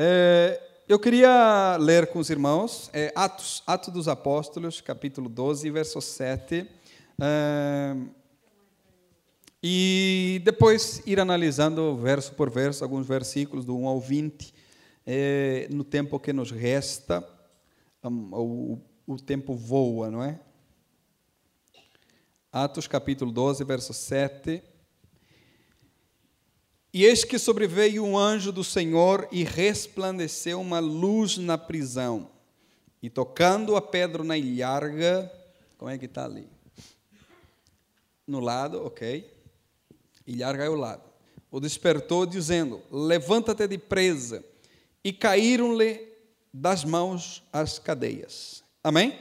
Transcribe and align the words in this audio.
É, 0.00 0.62
eu 0.88 0.96
queria 0.96 1.76
ler 1.76 2.06
com 2.06 2.20
os 2.20 2.30
irmãos 2.30 2.88
é, 2.92 3.12
Atos, 3.16 3.64
Atos 3.66 3.92
dos 3.92 4.06
Apóstolos, 4.06 4.80
capítulo 4.80 5.28
12, 5.28 5.68
verso 5.70 6.00
7. 6.00 6.64
É, 7.20 7.96
e 9.60 10.40
depois 10.44 11.02
ir 11.04 11.18
analisando 11.18 11.96
verso 11.96 12.32
por 12.34 12.48
verso, 12.48 12.84
alguns 12.84 13.08
versículos 13.08 13.64
do 13.64 13.76
1 13.76 13.88
ao 13.88 14.00
20, 14.00 14.54
é, 15.04 15.66
no 15.68 15.82
tempo 15.82 16.20
que 16.20 16.32
nos 16.32 16.52
resta. 16.52 17.28
o, 18.04 18.78
o 19.04 19.16
tempo 19.16 19.56
voa, 19.56 20.12
não 20.12 20.22
é? 20.22 20.38
Atos 22.52 22.86
capítulo 22.86 23.32
12, 23.32 23.64
verso 23.64 23.92
7. 23.92 24.62
E 26.92 27.04
eis 27.04 27.22
que 27.24 27.38
sobreveio 27.38 28.04
um 28.04 28.16
anjo 28.16 28.50
do 28.50 28.64
Senhor 28.64 29.28
e 29.30 29.44
resplandeceu 29.44 30.60
uma 30.60 30.78
luz 30.78 31.36
na 31.36 31.58
prisão. 31.58 32.30
E 33.02 33.10
tocando 33.10 33.76
a 33.76 33.82
Pedro 33.82 34.24
na 34.24 34.36
ilharga, 34.36 35.30
como 35.76 35.90
é 35.90 35.98
que 35.98 36.06
está 36.06 36.24
ali? 36.24 36.48
No 38.26 38.40
lado, 38.40 38.84
ok. 38.84 39.30
Ilharga 40.26 40.64
é 40.64 40.68
o 40.68 40.74
lado. 40.74 41.02
O 41.50 41.60
despertou, 41.60 42.26
dizendo: 42.26 42.82
Levanta-te 42.90 43.66
depresa. 43.66 44.44
E 45.04 45.12
caíram-lhe 45.12 46.08
das 46.52 46.84
mãos 46.84 47.42
as 47.52 47.78
cadeias. 47.78 48.64
Amém? 48.82 49.18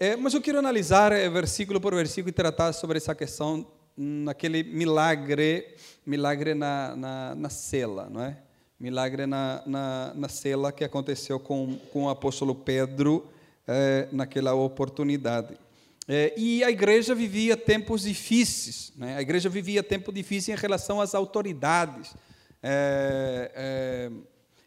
É, 0.00 0.16
mas 0.16 0.34
eu 0.34 0.40
quero 0.40 0.58
analisar 0.58 1.12
é, 1.12 1.28
versículo 1.28 1.80
por 1.80 1.94
versículo 1.94 2.30
e 2.30 2.32
tratar 2.32 2.72
sobre 2.72 2.98
essa 2.98 3.14
questão 3.14 3.66
naquele 3.98 4.62
milagre, 4.62 5.74
milagre 6.06 6.54
na, 6.54 6.94
na, 6.94 7.34
na 7.34 7.50
cela, 7.50 8.08
não 8.08 8.22
é? 8.22 8.36
Milagre 8.78 9.26
na, 9.26 9.60
na, 9.66 10.12
na 10.14 10.28
cela 10.28 10.70
que 10.70 10.84
aconteceu 10.84 11.40
com, 11.40 11.76
com 11.92 12.04
o 12.04 12.08
apóstolo 12.08 12.54
Pedro 12.54 13.28
é, 13.66 14.06
naquela 14.12 14.54
oportunidade. 14.54 15.58
É, 16.06 16.32
e 16.36 16.62
a 16.62 16.70
igreja 16.70 17.12
vivia 17.12 17.56
tempos 17.56 18.02
difíceis, 18.02 18.92
né? 18.96 19.16
a 19.16 19.20
igreja 19.20 19.48
vivia 19.48 19.82
tempo 19.82 20.12
difícil 20.12 20.54
em 20.54 20.56
relação 20.56 21.00
às 21.00 21.12
autoridades. 21.12 22.14
É, 22.62 24.10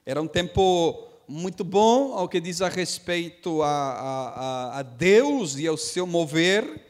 era 0.05 0.21
um 0.21 0.27
tempo 0.27 1.07
muito 1.25 1.63
bom 1.63 2.13
ao 2.13 2.27
que 2.27 2.41
diz 2.41 2.61
a 2.61 2.67
respeito 2.67 3.63
a, 3.63 3.69
a, 3.69 4.79
a 4.79 4.81
Deus 4.81 5.57
e 5.57 5.65
ao 5.65 5.77
seu 5.77 6.05
mover, 6.05 6.85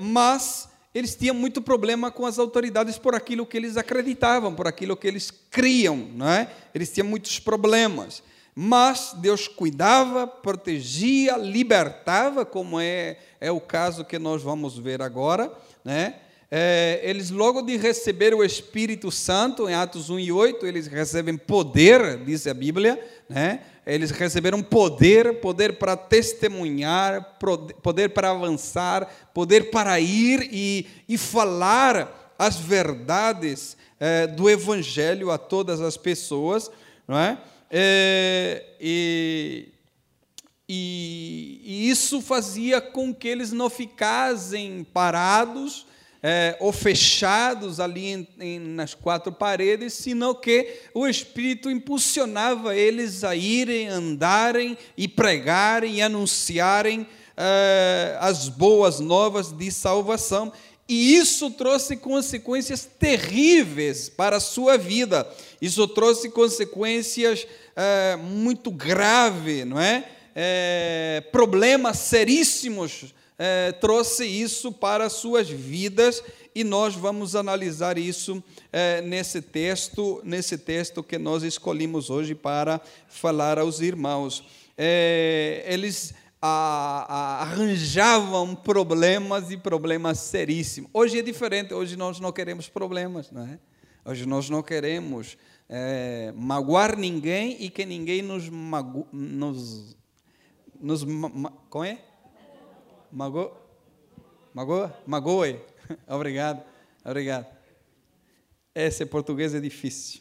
mas 0.00 0.73
eles 0.94 1.16
tinham 1.16 1.34
muito 1.34 1.60
problema 1.60 2.10
com 2.10 2.24
as 2.24 2.38
autoridades 2.38 2.96
por 2.96 3.14
aquilo 3.14 3.44
que 3.44 3.56
eles 3.56 3.76
acreditavam, 3.76 4.54
por 4.54 4.68
aquilo 4.68 4.96
que 4.96 5.08
eles 5.08 5.30
criam, 5.50 5.96
não 5.96 6.28
é? 6.28 6.48
Eles 6.72 6.92
tinham 6.92 7.08
muitos 7.08 7.40
problemas. 7.40 8.22
Mas 8.54 9.12
Deus 9.18 9.48
cuidava, 9.48 10.28
protegia, 10.28 11.36
libertava, 11.36 12.46
como 12.46 12.78
é, 12.78 13.18
é 13.40 13.50
o 13.50 13.60
caso 13.60 14.04
que 14.04 14.16
nós 14.16 14.42
vamos 14.42 14.78
ver 14.78 15.02
agora, 15.02 15.52
né? 15.84 16.14
É, 16.56 17.00
eles, 17.02 17.30
logo 17.30 17.62
de 17.62 17.76
receber 17.76 18.32
o 18.32 18.44
Espírito 18.44 19.10
Santo, 19.10 19.68
em 19.68 19.74
Atos 19.74 20.08
1 20.08 20.20
e 20.20 20.30
8, 20.30 20.64
eles 20.64 20.86
recebem 20.86 21.36
poder, 21.36 22.18
diz 22.24 22.46
a 22.46 22.54
Bíblia, 22.54 23.04
né? 23.28 23.60
Eles 23.86 24.10
receberam 24.10 24.62
poder, 24.62 25.40
poder 25.40 25.78
para 25.78 25.96
testemunhar, 25.96 27.36
poder 27.82 28.10
para 28.10 28.30
avançar, 28.30 29.08
poder 29.34 29.70
para 29.70 30.00
ir 30.00 30.48
e, 30.50 30.86
e 31.08 31.18
falar 31.18 32.34
as 32.38 32.56
verdades 32.56 33.76
é, 34.00 34.26
do 34.26 34.48
Evangelho 34.48 35.30
a 35.30 35.38
todas 35.38 35.80
as 35.80 35.96
pessoas, 35.96 36.70
não 37.06 37.18
é? 37.18 37.38
é 37.70 38.64
e, 38.80 39.68
e, 40.68 41.60
e 41.62 41.90
isso 41.90 42.20
fazia 42.20 42.80
com 42.80 43.14
que 43.14 43.28
eles 43.28 43.52
não 43.52 43.68
ficassem 43.68 44.84
parados, 44.92 45.86
é, 46.26 46.56
ou 46.58 46.72
fechados 46.72 47.78
ali 47.78 48.06
em, 48.06 48.28
em, 48.40 48.58
nas 48.58 48.94
quatro 48.94 49.30
paredes, 49.30 49.92
sino 49.92 50.34
que 50.34 50.80
o 50.94 51.06
Espírito 51.06 51.70
impulsionava 51.70 52.74
eles 52.74 53.22
a 53.22 53.36
irem, 53.36 53.88
andarem 53.88 54.78
e 54.96 55.06
pregarem 55.06 55.96
e 55.96 56.02
anunciarem 56.02 57.06
é, 57.36 58.16
as 58.18 58.48
boas 58.48 59.00
novas 59.00 59.52
de 59.52 59.70
salvação. 59.70 60.50
E 60.88 61.14
isso 61.14 61.50
trouxe 61.50 61.94
consequências 61.94 62.88
terríveis 62.98 64.08
para 64.08 64.38
a 64.38 64.40
sua 64.40 64.78
vida. 64.78 65.30
Isso 65.60 65.86
trouxe 65.88 66.30
consequências 66.30 67.46
é, 67.76 68.16
muito 68.16 68.70
graves, 68.70 69.66
não 69.66 69.78
é? 69.78 70.08
é 70.34 71.22
problemas 71.30 71.98
seríssimos 71.98 73.12
é, 73.38 73.72
trouxe 73.72 74.24
isso 74.24 74.70
para 74.70 75.06
as 75.06 75.14
suas 75.14 75.48
vidas 75.48 76.22
e 76.54 76.62
nós 76.62 76.94
vamos 76.94 77.34
analisar 77.34 77.98
isso 77.98 78.42
é, 78.72 79.00
nesse 79.02 79.42
texto, 79.42 80.20
nesse 80.24 80.56
texto 80.56 81.02
que 81.02 81.18
nós 81.18 81.42
escolhemos 81.42 82.10
hoje 82.10 82.34
para 82.34 82.80
falar 83.08 83.58
aos 83.58 83.80
irmãos. 83.80 84.44
É, 84.78 85.64
eles 85.66 86.14
a, 86.40 87.06
a, 87.08 87.42
arranjavam 87.42 88.54
problemas 88.54 89.50
e 89.50 89.56
problemas 89.56 90.18
seríssimos. 90.20 90.90
Hoje 90.92 91.18
é 91.18 91.22
diferente, 91.22 91.74
hoje 91.74 91.96
nós 91.96 92.20
não 92.20 92.30
queremos 92.30 92.68
problemas, 92.68 93.30
não 93.32 93.42
é? 93.42 93.58
Hoje 94.04 94.26
nós 94.26 94.50
não 94.50 94.62
queremos 94.62 95.38
é, 95.68 96.32
magoar 96.36 96.96
ninguém 96.96 97.56
e 97.58 97.70
que 97.70 97.86
ninguém 97.86 98.20
nos 98.20 98.48
mago, 98.48 99.08
nos, 99.10 99.96
nos 100.78 101.02
ma, 101.02 101.50
como 101.70 101.84
é? 101.84 101.98
Mago? 103.14 103.56
Magoa? 104.52 104.92
Magoe. 105.06 105.60
Obrigado. 106.08 106.64
Obrigado. 107.04 107.46
Esse 108.74 109.06
português 109.06 109.54
é 109.54 109.60
difícil. 109.60 110.20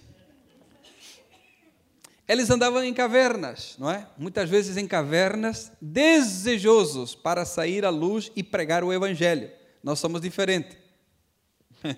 Eles 2.27 2.51
andavam 2.51 2.83
em 2.83 2.93
cavernas, 2.93 3.75
não 3.79 3.89
é? 3.89 4.07
Muitas 4.15 4.47
vezes 4.47 4.77
em 4.77 4.87
cavernas, 4.87 5.71
desejosos 5.81 7.15
para 7.15 7.45
sair 7.45 7.83
à 7.83 7.89
luz 7.89 8.31
e 8.35 8.43
pregar 8.43 8.83
o 8.83 8.93
Evangelho. 8.93 9.51
Nós 9.83 9.99
somos 9.99 10.21
diferentes. 10.21 10.77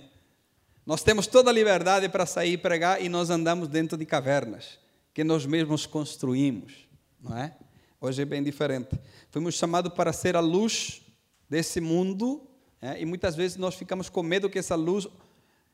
Nós 0.85 1.03
temos 1.03 1.27
toda 1.27 1.49
a 1.49 1.53
liberdade 1.53 2.07
para 2.07 2.25
sair 2.25 2.53
e 2.53 2.57
pregar 2.57 3.01
e 3.01 3.09
nós 3.09 3.31
andamos 3.31 3.67
dentro 3.67 3.97
de 3.97 4.05
cavernas 4.05 4.77
que 5.15 5.23
nós 5.23 5.43
mesmos 5.43 5.87
construímos, 5.87 6.87
não 7.19 7.35
é? 7.35 7.55
Hoje 8.05 8.21
é 8.21 8.25
bem 8.25 8.43
diferente. 8.43 8.99
Fomos 9.31 9.55
chamados 9.55 9.91
para 9.91 10.13
ser 10.13 10.35
a 10.35 10.39
luz 10.39 11.01
desse 11.49 11.81
mundo 11.81 12.39
é, 12.79 13.01
e 13.01 13.03
muitas 13.03 13.35
vezes 13.35 13.57
nós 13.57 13.73
ficamos 13.73 14.09
com 14.09 14.21
medo 14.21 14.47
que 14.47 14.59
essa 14.59 14.75
luz 14.75 15.07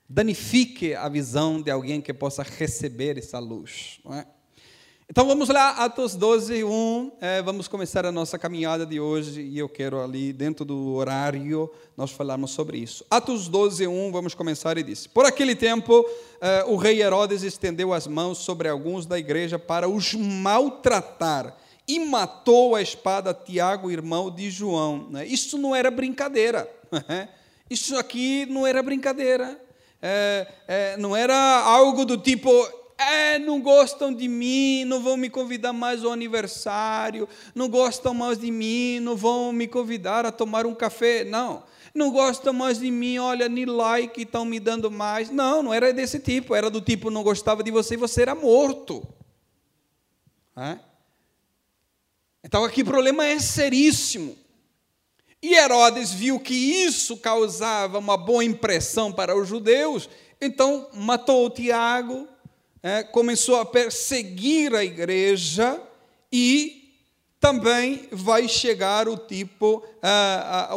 danifique 0.08 0.96
a 0.96 1.10
visão 1.10 1.62
de 1.62 1.70
alguém 1.70 2.00
que 2.00 2.14
possa 2.14 2.42
receber 2.42 3.18
essa 3.18 3.38
luz. 3.38 4.00
É? 4.12 4.26
Então 5.10 5.28
vamos 5.28 5.50
lá, 5.50 5.72
Atos 5.72 6.16
12, 6.16 6.64
1. 6.64 7.12
É, 7.20 7.42
vamos 7.42 7.68
começar 7.68 8.06
a 8.06 8.14
nossa 8.14 8.40
caminhada 8.40 8.86
de 8.86 8.98
hoje 8.98 9.42
e 9.42 9.60
eu 9.60 9.68
quero 9.68 10.02
ali, 10.02 10.32
dentro 10.32 10.64
do 10.64 10.94
horário, 10.94 11.70
nós 11.98 12.12
falarmos 12.12 12.52
sobre 12.52 12.78
isso. 12.78 13.06
Atos 13.12 13.50
12, 13.50 13.88
1, 13.88 14.10
vamos 14.10 14.34
começar 14.34 14.78
e 14.78 14.84
diz: 14.84 15.06
Por 15.06 15.26
aquele 15.26 15.54
tempo, 15.54 16.10
é, 16.40 16.64
o 16.66 16.78
rei 16.78 17.02
Herodes 17.02 17.44
estendeu 17.44 17.92
as 17.92 18.08
mãos 18.08 18.38
sobre 18.38 18.70
alguns 18.70 19.06
da 19.06 19.20
igreja 19.20 19.60
para 19.60 19.90
os 19.90 20.14
maltratar 20.14 21.58
e 21.92 22.00
matou 22.00 22.74
a 22.74 22.82
espada 22.82 23.34
Tiago, 23.34 23.92
irmão 23.92 24.32
de 24.32 24.50
João. 24.50 25.10
Né? 25.10 25.26
Isso 25.28 25.58
não 25.58 25.76
era 25.76 25.92
brincadeira. 25.92 26.70
Isso 27.70 27.98
aqui 27.98 28.46
não 28.46 28.66
era 28.66 28.82
brincadeira. 28.82 29.60
É, 30.02 30.48
é, 30.68 30.98
não 30.98 31.14
era 31.16 31.36
algo 31.36 32.06
do 32.06 32.18
tipo, 32.18 32.50
é, 32.98 33.38
não 33.38 33.60
gostam 33.60 34.14
de 34.14 34.28
mim, 34.30 34.86
não 34.86 35.02
vão 35.02 35.18
me 35.18 35.30
convidar 35.30 35.74
mais 35.74 36.04
ao 36.04 36.14
aniversário, 36.14 37.28
não 37.54 37.68
gostam 37.68 38.14
mais 38.14 38.40
de 38.40 38.50
mim, 38.50 39.02
não 39.02 39.18
vão 39.18 39.52
me 39.52 39.68
convidar 39.68 40.26
a 40.26 40.32
tomar 40.32 40.66
um 40.66 40.74
café. 40.74 41.26
Não. 41.26 41.64
Não 41.94 42.10
gostam 42.10 42.54
mais 42.54 42.80
de 42.80 42.90
mim, 42.90 43.18
olha, 43.18 43.50
nem 43.50 43.66
like 43.66 44.22
estão 44.22 44.46
me 44.46 44.62
dando 44.62 44.90
mais. 44.90 45.30
Não, 45.30 45.62
não 45.62 45.74
era 45.74 45.92
desse 45.92 46.20
tipo. 46.20 46.56
Era 46.56 46.70
do 46.70 46.80
tipo, 46.80 47.12
não 47.12 47.22
gostava 47.22 47.62
de 47.62 47.70
você 47.70 47.96
e 47.96 47.98
você 47.98 48.22
era 48.22 48.34
morto. 48.34 49.06
É? 50.56 50.91
Então 52.44 52.64
aqui 52.64 52.82
o 52.82 52.86
problema 52.86 53.26
é 53.26 53.40
seríssimo. 53.40 54.38
E 55.42 55.56
Herodes 55.56 56.12
viu 56.12 56.40
que 56.40 56.54
isso 56.54 57.18
causava 57.18 57.98
uma 57.98 58.16
boa 58.16 58.44
impressão 58.44 59.12
para 59.12 59.36
os 59.36 59.48
judeus, 59.48 60.08
então 60.40 60.88
matou 60.94 61.50
Tiago, 61.50 62.28
é, 62.84 63.02
começou 63.04 63.60
a 63.60 63.66
perseguir 63.66 64.76
a 64.76 64.84
igreja 64.84 65.82
e 66.32 66.82
também 67.40 68.08
vai 68.12 68.48
chegar 68.48 69.08
o 69.08 69.18
tipo, 69.18 69.84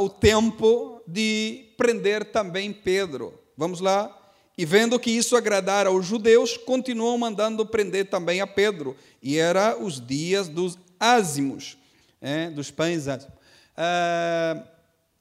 o 0.00 0.08
tempo 0.08 1.02
de 1.06 1.66
prender 1.76 2.24
também 2.32 2.72
Pedro. 2.72 3.38
Vamos 3.54 3.80
lá, 3.80 4.18
e 4.56 4.64
vendo 4.64 4.98
que 4.98 5.10
isso 5.10 5.36
agradara 5.36 5.90
aos 5.90 6.06
judeus, 6.06 6.56
continuou 6.56 7.18
mandando 7.18 7.66
prender 7.66 8.08
também 8.08 8.40
a 8.40 8.46
Pedro. 8.46 8.96
E 9.22 9.36
era 9.36 9.76
os 9.76 10.00
dias 10.00 10.48
dos 10.48 10.78
ázimos, 11.04 11.76
é, 12.20 12.48
dos 12.50 12.70
pães 12.70 13.06
ázimos. 13.06 13.34
Ah, 13.76 14.62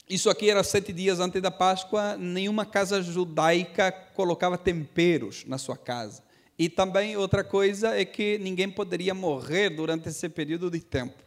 isso 0.09 0.29
aqui 0.29 0.49
era 0.49 0.63
sete 0.63 0.93
dias 0.93 1.19
antes 1.19 1.41
da 1.41 1.51
Páscoa, 1.51 2.15
nenhuma 2.17 2.65
casa 2.65 3.01
judaica 3.01 3.91
colocava 3.91 4.57
temperos 4.57 5.43
na 5.45 5.57
sua 5.57 5.77
casa. 5.77 6.21
E 6.57 6.69
também 6.69 7.17
outra 7.17 7.43
coisa 7.43 7.97
é 7.97 8.05
que 8.05 8.37
ninguém 8.37 8.69
poderia 8.69 9.13
morrer 9.13 9.69
durante 9.69 10.09
esse 10.09 10.29
período 10.29 10.69
de 10.69 10.79
tempo. 10.79 11.23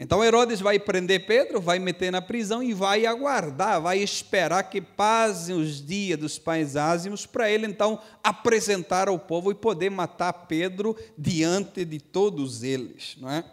Então 0.00 0.22
Herodes 0.22 0.60
vai 0.60 0.78
prender 0.78 1.26
Pedro, 1.26 1.60
vai 1.60 1.78
meter 1.78 2.12
na 2.12 2.22
prisão 2.22 2.62
e 2.62 2.72
vai 2.72 3.04
aguardar, 3.04 3.80
vai 3.80 3.98
esperar 3.98 4.62
que 4.64 4.80
passem 4.80 5.56
os 5.56 5.84
dias 5.84 6.18
dos 6.18 6.38
pães 6.38 6.76
ázimos 6.76 7.26
para 7.26 7.50
ele 7.50 7.66
então 7.66 8.00
apresentar 8.22 9.08
ao 9.08 9.18
povo 9.18 9.50
e 9.50 9.56
poder 9.56 9.90
matar 9.90 10.32
Pedro 10.32 10.96
diante 11.16 11.84
de 11.84 11.98
todos 11.98 12.62
eles, 12.62 13.16
não 13.18 13.28
é? 13.28 13.44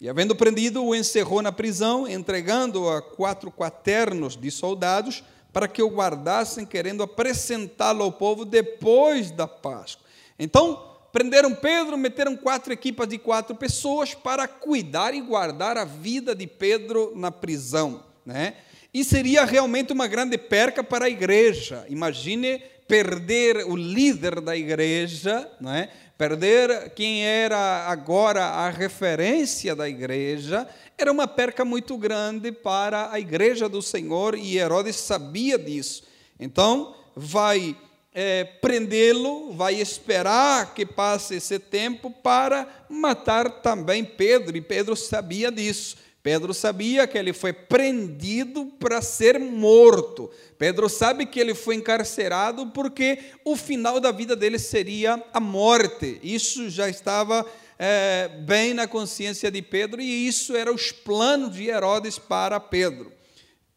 E 0.00 0.08
havendo 0.08 0.34
prendido, 0.34 0.84
o 0.84 0.94
encerrou 0.94 1.40
na 1.40 1.52
prisão, 1.52 2.06
entregando 2.06 2.88
a 2.88 3.00
quatro 3.00 3.50
quaternos 3.50 4.36
de 4.36 4.50
soldados 4.50 5.22
para 5.52 5.68
que 5.68 5.82
o 5.82 5.88
guardassem, 5.88 6.66
querendo 6.66 7.02
apresentá-lo 7.02 8.02
ao 8.02 8.12
povo 8.12 8.44
depois 8.44 9.30
da 9.30 9.46
Páscoa. 9.46 10.04
Então, 10.36 10.96
prenderam 11.12 11.54
Pedro, 11.54 11.96
meteram 11.96 12.36
quatro 12.36 12.72
equipas 12.72 13.06
de 13.06 13.18
quatro 13.18 13.54
pessoas 13.54 14.14
para 14.14 14.48
cuidar 14.48 15.14
e 15.14 15.20
guardar 15.20 15.78
a 15.78 15.84
vida 15.84 16.34
de 16.34 16.46
Pedro 16.46 17.12
na 17.14 17.30
prisão. 17.30 18.02
Né? 18.26 18.54
E 18.92 19.04
seria 19.04 19.44
realmente 19.44 19.92
uma 19.92 20.08
grande 20.08 20.36
perca 20.36 20.82
para 20.82 21.04
a 21.04 21.10
igreja. 21.10 21.86
Imagine 21.88 22.60
perder 22.86 23.64
o 23.66 23.76
líder 23.76 24.40
da 24.40 24.56
igreja, 24.56 25.50
não 25.60 25.72
é? 25.72 25.88
perder 26.16 26.90
quem 26.90 27.24
era 27.24 27.86
agora 27.88 28.44
a 28.44 28.70
referência 28.70 29.74
da 29.74 29.88
igreja, 29.88 30.68
era 30.96 31.10
uma 31.10 31.26
perca 31.26 31.64
muito 31.64 31.96
grande 31.98 32.52
para 32.52 33.10
a 33.10 33.18
igreja 33.18 33.68
do 33.68 33.82
Senhor 33.82 34.36
e 34.36 34.56
Herodes 34.56 34.96
sabia 34.96 35.58
disso. 35.58 36.04
Então, 36.38 36.94
vai 37.16 37.76
é, 38.12 38.44
prendê-lo, 38.44 39.52
vai 39.52 39.74
esperar 39.74 40.72
que 40.72 40.86
passe 40.86 41.34
esse 41.34 41.58
tempo 41.58 42.10
para 42.10 42.86
matar 42.88 43.50
também 43.60 44.04
Pedro, 44.04 44.56
e 44.56 44.60
Pedro 44.60 44.94
sabia 44.94 45.50
disso. 45.50 45.96
Pedro 46.24 46.54
sabia 46.54 47.06
que 47.06 47.18
ele 47.18 47.34
foi 47.34 47.52
prendido 47.52 48.72
para 48.80 49.02
ser 49.02 49.38
morto. 49.38 50.30
Pedro 50.56 50.88
sabe 50.88 51.26
que 51.26 51.38
ele 51.38 51.54
foi 51.54 51.74
encarcerado 51.74 52.68
porque 52.68 53.18
o 53.44 53.54
final 53.54 54.00
da 54.00 54.10
vida 54.10 54.34
dele 54.34 54.58
seria 54.58 55.22
a 55.34 55.38
morte. 55.38 56.18
Isso 56.22 56.70
já 56.70 56.88
estava 56.88 57.44
é, 57.78 58.30
bem 58.46 58.72
na 58.72 58.88
consciência 58.88 59.50
de 59.50 59.60
Pedro 59.60 60.00
e 60.00 60.26
isso 60.26 60.56
era 60.56 60.72
os 60.72 60.90
planos 60.90 61.54
de 61.54 61.68
Herodes 61.68 62.18
para 62.18 62.58
Pedro. 62.58 63.12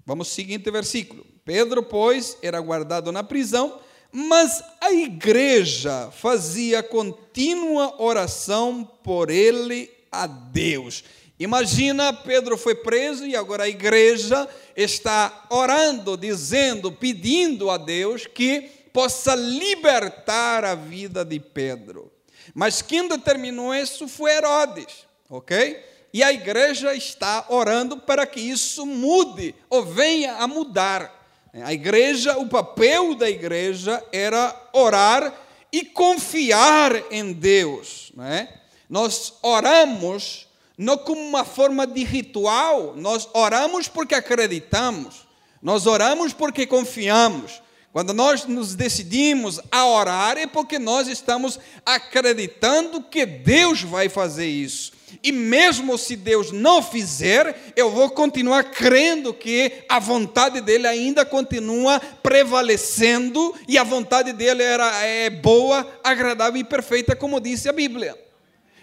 Vamos 0.05 0.29
ao 0.29 0.33
seguinte 0.33 0.71
versículo. 0.71 1.25
Pedro, 1.43 1.83
pois, 1.83 2.38
era 2.41 2.61
guardado 2.61 3.11
na 3.11 3.25
prisão 3.25 3.81
mas 4.09 4.63
a 4.79 4.91
igreja 4.93 6.09
fazia 6.11 6.81
contínua 6.81 8.01
oração 8.01 8.89
por 9.03 9.29
ele 9.29 9.91
a 10.09 10.25
Deus. 10.25 11.03
Imagina, 11.39 12.12
Pedro 12.12 12.57
foi 12.57 12.74
preso 12.74 13.25
e 13.25 13.36
agora 13.36 13.66
a 13.66 13.69
igreja 13.69 14.48
está 14.75 15.45
orando, 15.50 16.18
dizendo, 16.18 16.92
pedindo 16.92 17.69
a 17.69 17.78
Deus 17.78 18.25
que 18.25 18.62
possa 18.92 19.36
libertar 19.36 20.66
a 20.66 20.74
vida 20.74 21.24
de 21.24 21.39
Pedro. 21.39 22.12
Mas 22.56 22.81
quem 22.81 23.07
determinou 23.07 23.75
isso 23.75 24.07
foi 24.07 24.31
Herodes, 24.31 25.06
ok? 25.30 25.80
E 26.12 26.24
a 26.24 26.34
igreja 26.34 26.95
está 26.95 27.45
orando 27.50 27.98
para 27.98 28.25
que 28.25 28.39
isso 28.39 28.84
mude 28.86 29.54
ou 29.69 29.86
venha 29.86 30.38
a 30.38 30.48
mudar. 30.48 31.13
A 31.54 31.72
igreja, 31.72 32.38
o 32.38 32.48
papel 32.48 33.13
da 33.13 33.30
igreja 33.30 34.04
era 34.12 34.56
orar 34.74 35.31
e 35.72 35.84
confiar 35.86 36.94
em 37.12 37.34
Deus. 37.34 38.12
Não 38.16 38.24
é? 38.24 38.62
Nós 38.89 39.34
oramos 39.44 40.46
não 40.77 40.97
como 40.97 41.19
uma 41.19 41.44
forma 41.44 41.88
de 41.88 42.03
ritual, 42.03 42.94
nós 42.95 43.27
oramos 43.33 43.88
porque 43.88 44.13
acreditamos, 44.13 45.27
nós 45.62 45.88
oramos 45.88 46.33
porque 46.33 46.68
confiamos. 46.68 47.62
Quando 47.91 48.13
nós 48.13 48.45
nos 48.45 48.75
decidimos 48.75 49.59
a 49.71 49.88
orar, 49.88 50.38
é 50.38 50.45
porque 50.45 50.77
nós 50.77 51.07
estamos 51.07 51.59
acreditando 51.83 53.01
que 53.01 53.25
Deus 53.25 53.81
vai 53.81 54.07
fazer 54.07 54.45
isso. 54.45 54.91
E 55.24 55.31
mesmo 55.31 55.97
se 55.97 56.15
Deus 56.15 56.51
não 56.51 56.83
fizer, 56.83 57.74
eu 57.75 57.89
vou 57.89 58.12
continuar 58.12 58.65
crendo 58.65 59.33
que 59.33 59.83
a 59.89 59.97
vontade 59.97 60.62
dele 60.62 60.85
ainda 60.85 61.25
continua 61.25 62.00
prevalecendo 62.21 63.56
e 63.68 63.79
a 63.79 63.83
vontade 63.83 64.31
dele 64.31 64.62
era, 64.62 64.94
é 65.03 65.29
boa, 65.29 65.88
agradável 66.03 66.59
e 66.59 66.63
perfeita, 66.63 67.15
como 67.15 67.39
disse 67.39 67.68
a 67.68 67.74
Bíblia. 67.74 68.26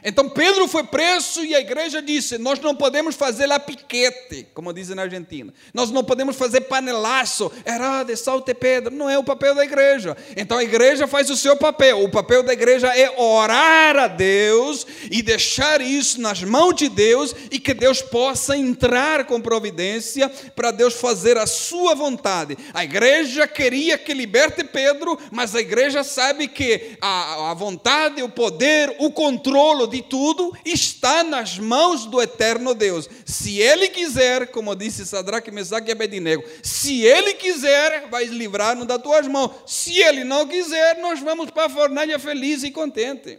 Então 0.05 0.29
Pedro 0.29 0.69
foi 0.69 0.85
preso 0.85 1.43
e 1.43 1.55
a 1.55 1.61
igreja 1.61 2.03
disse: 2.03 2.37
Nós 2.37 2.61
não 2.61 2.77
podemos 2.77 3.17
fazer 3.17 3.47
lá 3.47 3.59
piquete, 3.59 4.47
como 4.53 4.71
dizem 4.71 4.95
na 4.95 5.03
Argentina. 5.03 5.53
Nós 5.73 5.91
não 5.91 6.05
podemos 6.05 6.37
fazer 6.37 6.63
panelaço. 6.63 7.51
Herodes, 7.67 8.21
salte 8.21 8.53
Pedro. 8.53 8.95
Não 8.95 9.09
é 9.09 9.19
o 9.19 9.25
papel 9.25 9.55
da 9.55 9.65
igreja. 9.65 10.15
Então 10.37 10.59
a 10.59 10.65
igreja 10.65 11.07
faz 11.07 11.31
o 11.31 11.37
seu 11.37 11.57
papel. 11.57 12.05
O 12.05 12.11
papel 12.11 12.43
da 12.43 12.53
igreja 12.53 12.89
é 12.89 13.19
orar 13.19 13.97
a 13.97 14.07
Deus 14.07 14.87
e 15.11 15.23
deixar 15.23 15.81
isso 15.81 16.21
nas 16.21 16.43
mãos 16.43 16.75
de 16.75 16.91
Deus 16.91 17.35
e 17.51 17.59
que 17.59 17.73
Deus 17.73 18.03
possa 18.03 18.55
entrar 18.55 19.25
com 19.25 19.41
providência 19.41 20.29
para 20.55 20.71
Deus 20.71 20.95
fazer 20.95 21.39
a 21.39 21.47
sua 21.47 21.95
vontade. 21.95 22.59
A 22.75 22.85
igreja 22.85 23.47
queria 23.49 23.97
que 23.97 24.13
liberte 24.13 24.65
Pedro, 24.65 25.19
mas 25.31 25.55
a 25.55 25.61
igreja 25.61 26.05
sabe 26.05 26.47
que 26.47 26.99
a, 27.01 27.53
a 27.53 27.55
vontade, 27.55 28.23
o 28.23 28.29
poder, 28.29 28.95
o 28.99 29.11
controle 29.11 29.94
de 29.95 30.03
tudo 30.03 30.53
está 30.65 31.23
nas 31.23 31.59
mãos 31.59 32.05
do 32.07 32.21
eterno 32.21 32.75
Deus. 32.75 33.09
Se 33.25 33.61
Ele 33.61 33.89
quiser, 33.89 34.49
como 34.49 34.75
disse 34.75 35.07
Sadraque, 35.07 35.51
Mesaque 35.51 35.89
e 35.89 35.93
Abednego, 35.93 36.45
se 36.63 37.03
Ele 37.03 37.35
quiser, 37.35 38.09
vai 38.11 38.25
livrar-nos 38.25 38.87
das 38.87 39.01
tuas 39.01 39.27
mãos. 39.29 39.53
Se 39.67 39.99
Ele 40.01 40.25
não 40.25 40.47
quiser, 40.47 40.99
nós 40.99 41.21
vamos 41.21 41.51
para 41.51 41.67
a 41.67 41.71
fornalha 41.71 42.19
feliz 42.19 42.63
e 42.65 42.71
contente. 42.71 43.39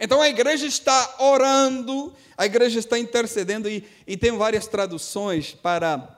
Então 0.00 0.20
a 0.20 0.28
igreja 0.28 0.66
está 0.66 1.16
orando, 1.18 2.12
a 2.36 2.46
igreja 2.46 2.78
está 2.78 2.98
intercedendo 2.98 3.68
e, 3.68 3.84
e 4.06 4.16
tem 4.16 4.36
várias 4.36 4.66
traduções 4.66 5.54
para, 5.54 6.08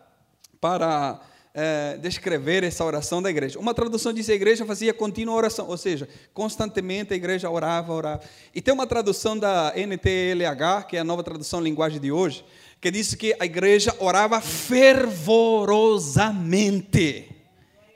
para 0.61 1.21
é, 1.53 1.99
descrever 1.99 2.65
essa 2.65 2.83
oração 2.85 3.21
da 3.21 3.29
igreja. 3.31 3.59
Uma 3.59 3.75
tradução 3.75 4.13
diz 4.13 4.27
que 4.27 4.33
a 4.33 4.37
igreja 4.37 4.65
fazia 4.65 4.95
contínua 4.95 5.35
oração, 5.35 5.67
ou 5.69 5.77
seja, 5.77 6.09
constantemente 6.33 7.13
a 7.13 7.17
igreja 7.17 7.51
orava, 7.51 7.93
orava. 7.93 8.23
E 8.55 8.63
tem 8.63 8.73
uma 8.73 8.87
tradução 8.87 9.37
da 9.39 9.73
NTLH, 9.75 10.85
que 10.89 10.97
é 10.97 11.01
a 11.01 11.05
nova 11.05 11.25
tradução 11.25 11.61
linguagem 11.61 12.01
de 12.01 12.13
hoje, 12.13 12.45
que 12.81 12.91
diz 12.91 13.15
que 13.15 13.37
a 13.39 13.45
igreja 13.45 13.95
orava 13.99 14.41
fervorosamente. 14.41 17.29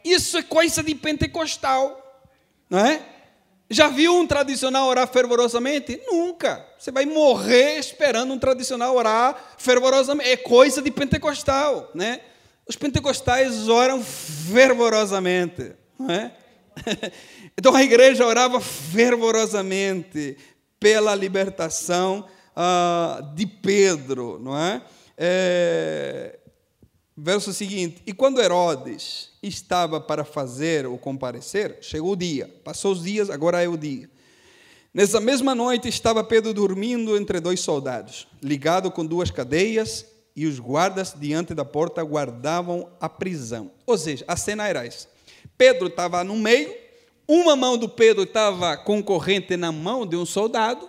Isso 0.04 0.36
é 0.36 0.42
coisa 0.42 0.82
de 0.82 0.94
pentecostal, 0.94 2.22
não 2.68 2.80
é? 2.80 3.00
Já 3.70 3.88
viu 3.88 4.14
um 4.14 4.26
tradicional 4.26 4.86
orar 4.88 5.08
fervorosamente? 5.08 5.98
Nunca. 6.06 6.62
Você 6.78 6.92
vai 6.92 7.06
morrer 7.06 7.78
esperando 7.78 8.34
um 8.34 8.38
tradicional 8.38 8.94
orar 8.94 9.54
fervorosamente. 9.56 10.30
É 10.30 10.36
coisa 10.36 10.82
de 10.82 10.90
pentecostal, 10.90 11.90
né? 11.94 12.20
Os 12.66 12.76
pentecostais 12.76 13.68
oram 13.68 14.02
fervorosamente, 14.02 15.72
não 15.98 16.10
é? 16.10 16.36
Então 17.56 17.72
a 17.72 17.84
igreja 17.84 18.26
orava 18.26 18.60
fervorosamente 18.60 20.36
pela 20.80 21.14
libertação 21.14 22.26
uh, 22.56 23.34
de 23.34 23.46
Pedro, 23.46 24.40
não 24.40 24.58
é? 24.58 24.82
é? 25.16 26.38
Verso 27.16 27.52
seguinte: 27.52 28.02
E 28.04 28.12
quando 28.12 28.42
Herodes 28.42 29.30
estava 29.40 30.00
para 30.00 30.24
fazer 30.24 30.84
o 30.86 30.98
comparecer, 30.98 31.78
chegou 31.80 32.12
o 32.12 32.16
dia, 32.16 32.48
passou 32.64 32.90
os 32.90 33.04
dias, 33.04 33.30
agora 33.30 33.62
é 33.62 33.68
o 33.68 33.76
dia. 33.76 34.10
Nessa 34.92 35.20
mesma 35.20 35.54
noite 35.54 35.88
estava 35.88 36.24
Pedro 36.24 36.52
dormindo 36.52 37.16
entre 37.16 37.38
dois 37.38 37.60
soldados, 37.60 38.26
ligado 38.42 38.90
com 38.90 39.06
duas 39.06 39.30
cadeias 39.30 40.04
e 40.34 40.46
os 40.46 40.58
guardas 40.58 41.14
diante 41.16 41.54
da 41.54 41.64
porta 41.64 42.02
guardavam 42.02 42.88
a 43.00 43.08
prisão. 43.08 43.70
Ou 43.86 43.96
seja, 43.96 44.24
a 44.26 44.36
cena 44.36 44.66
era 44.66 44.86
essa. 44.86 45.08
Pedro 45.56 45.86
estava 45.86 46.24
no 46.24 46.36
meio, 46.36 46.74
uma 47.26 47.54
mão 47.54 47.78
do 47.78 47.88
Pedro 47.88 48.24
estava 48.24 48.76
concorrente 48.76 49.56
na 49.56 49.70
mão 49.70 50.06
de 50.06 50.16
um 50.16 50.26
soldado, 50.26 50.88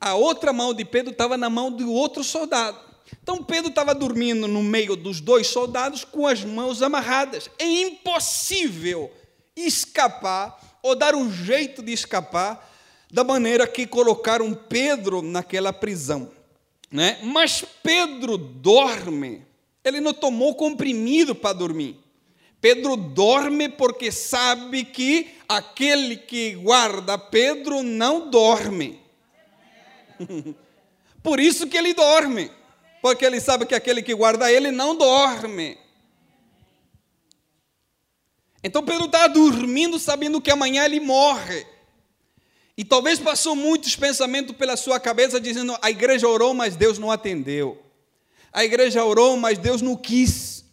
a 0.00 0.14
outra 0.14 0.52
mão 0.52 0.72
de 0.72 0.84
Pedro 0.84 1.12
estava 1.12 1.36
na 1.36 1.50
mão 1.50 1.70
de 1.70 1.84
outro 1.84 2.24
soldado. 2.24 2.78
Então 3.22 3.42
Pedro 3.42 3.70
estava 3.70 3.94
dormindo 3.94 4.48
no 4.48 4.62
meio 4.62 4.96
dos 4.96 5.20
dois 5.20 5.46
soldados 5.46 6.04
com 6.04 6.26
as 6.26 6.44
mãos 6.44 6.82
amarradas. 6.82 7.50
É 7.58 7.64
impossível 7.64 9.10
escapar 9.54 10.78
ou 10.82 10.94
dar 10.94 11.14
um 11.14 11.32
jeito 11.32 11.82
de 11.82 11.92
escapar, 11.92 12.72
da 13.10 13.24
maneira 13.24 13.66
que 13.66 13.86
colocaram 13.86 14.54
Pedro 14.54 15.22
naquela 15.22 15.72
prisão. 15.72 16.30
Né? 16.90 17.18
Mas 17.22 17.64
Pedro 17.82 18.38
dorme, 18.38 19.44
ele 19.84 20.00
não 20.00 20.12
tomou 20.12 20.54
comprimido 20.54 21.34
para 21.34 21.52
dormir. 21.52 21.98
Pedro 22.60 22.96
dorme 22.96 23.68
porque 23.68 24.10
sabe 24.10 24.84
que 24.84 25.34
aquele 25.48 26.16
que 26.16 26.54
guarda 26.54 27.18
Pedro 27.18 27.82
não 27.82 28.30
dorme. 28.30 29.00
Por 31.22 31.40
isso 31.40 31.66
que 31.66 31.76
ele 31.76 31.92
dorme, 31.92 32.50
porque 33.02 33.24
ele 33.24 33.40
sabe 33.40 33.66
que 33.66 33.74
aquele 33.74 34.02
que 34.02 34.14
guarda 34.14 34.50
ele 34.50 34.70
não 34.70 34.96
dorme. 34.96 35.76
Então 38.62 38.82
Pedro 38.82 39.06
está 39.06 39.26
dormindo 39.28 39.98
sabendo 39.98 40.40
que 40.40 40.50
amanhã 40.50 40.84
ele 40.84 41.00
morre. 41.00 41.66
E 42.76 42.84
talvez 42.84 43.18
passou 43.18 43.56
muitos 43.56 43.96
pensamentos 43.96 44.54
pela 44.54 44.76
sua 44.76 45.00
cabeça 45.00 45.40
dizendo: 45.40 45.76
a 45.80 45.90
igreja 45.90 46.28
orou, 46.28 46.52
mas 46.52 46.76
Deus 46.76 46.98
não 46.98 47.10
atendeu. 47.10 47.82
A 48.52 48.64
igreja 48.64 49.04
orou, 49.04 49.36
mas 49.36 49.58
Deus 49.58 49.80
não 49.80 49.96
quis. 49.96 50.64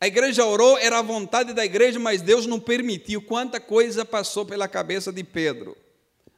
A 0.00 0.06
igreja 0.06 0.44
orou, 0.46 0.78
era 0.78 0.98
a 0.98 1.02
vontade 1.02 1.52
da 1.52 1.64
igreja, 1.64 1.98
mas 1.98 2.22
Deus 2.22 2.46
não 2.46 2.58
permitiu. 2.58 3.20
Quanta 3.20 3.60
coisa 3.60 4.04
passou 4.04 4.46
pela 4.46 4.66
cabeça 4.66 5.12
de 5.12 5.22
Pedro, 5.22 5.76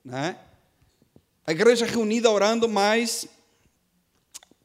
né? 0.04 0.36
A 1.46 1.52
igreja 1.52 1.86
reunida 1.86 2.30
orando, 2.30 2.68
mas 2.68 3.26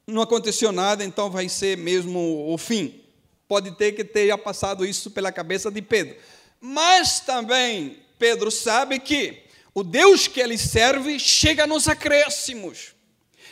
não 0.08 0.22
aconteceu 0.22 0.72
nada, 0.72 1.04
então 1.04 1.30
vai 1.30 1.50
ser 1.50 1.78
mesmo 1.78 2.52
o 2.52 2.58
fim. 2.58 3.04
Pode 3.48 3.72
ter 3.72 3.92
que 3.92 4.04
tenha 4.04 4.38
passado 4.38 4.86
isso 4.86 5.12
pela 5.12 5.32
cabeça 5.32 5.70
de 5.70 5.82
Pedro. 5.82 6.16
Mas 6.60 7.20
também 7.20 8.00
Pedro 8.18 8.50
sabe 8.50 9.00
que 9.00 9.47
o 9.78 9.84
Deus 9.84 10.28
que 10.28 10.40
ele 10.40 10.58
serve 10.58 11.20
chega 11.20 11.68
nos 11.68 11.88
acréscimos. 11.88 12.96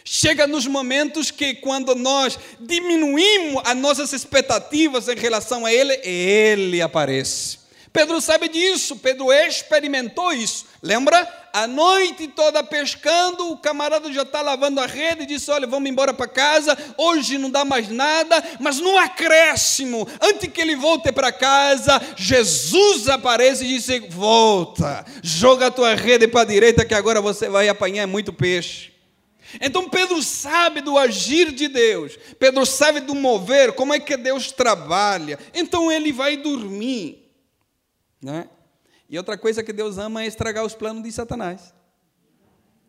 Chega 0.03 0.47
nos 0.47 0.65
momentos 0.65 1.29
que, 1.29 1.53
quando 1.53 1.93
nós 1.93 2.39
diminuímos 2.59 3.61
as 3.63 3.77
nossas 3.77 4.11
expectativas 4.11 5.07
em 5.07 5.13
relação 5.13 5.67
a 5.67 5.71
Ele, 5.71 5.93
Ele 6.03 6.81
aparece. 6.81 7.59
Pedro 7.95 8.19
sabe 8.19 8.49
disso, 8.49 8.97
Pedro 8.97 9.31
experimentou 9.31 10.33
isso. 10.33 10.65
Lembra? 10.83 11.25
A 11.53 11.65
noite 11.65 12.27
toda 12.27 12.61
pescando, 12.61 13.49
o 13.51 13.57
camarada 13.57 14.11
já 14.11 14.23
está 14.23 14.41
lavando 14.41 14.81
a 14.81 14.85
rede 14.85 15.23
e 15.23 15.25
disse: 15.25 15.49
Olha, 15.49 15.65
vamos 15.65 15.89
embora 15.89 16.13
para 16.13 16.27
casa, 16.27 16.77
hoje 16.97 17.37
não 17.37 17.49
dá 17.49 17.63
mais 17.63 17.87
nada, 17.87 18.43
mas 18.59 18.81
no 18.81 18.97
acréscimo, 18.97 20.05
antes 20.21 20.51
que 20.51 20.59
ele 20.59 20.75
volte 20.75 21.09
para 21.13 21.31
casa, 21.31 22.01
Jesus 22.17 23.07
aparece 23.07 23.63
e 23.63 23.69
disse: 23.69 23.97
Volta, 24.09 25.05
joga 25.23 25.67
a 25.67 25.71
tua 25.71 25.95
rede 25.95 26.27
para 26.27 26.41
a 26.41 26.45
direita, 26.45 26.83
que 26.83 26.93
agora 26.93 27.21
você 27.21 27.47
vai 27.47 27.69
apanhar 27.69 28.05
muito 28.05 28.33
peixe. 28.33 28.91
Então 29.61 29.87
Pedro 29.87 30.21
sabe 30.21 30.81
do 30.81 30.97
agir 30.97 31.49
de 31.53 31.69
Deus, 31.69 32.19
Pedro 32.37 32.65
sabe 32.65 32.99
do 32.99 33.15
mover, 33.15 33.71
como 33.71 33.93
é 33.93 34.01
que 34.01 34.17
Deus 34.17 34.51
trabalha. 34.51 35.39
Então 35.53 35.89
ele 35.89 36.11
vai 36.11 36.35
dormir. 36.35 37.24
Né? 38.21 38.49
E 39.09 39.17
outra 39.17 39.37
coisa 39.37 39.63
que 39.63 39.73
Deus 39.73 39.97
ama 39.97 40.23
é 40.23 40.27
estragar 40.27 40.65
os 40.65 40.73
planos 40.73 41.03
de 41.03 41.11
Satanás. 41.11 41.73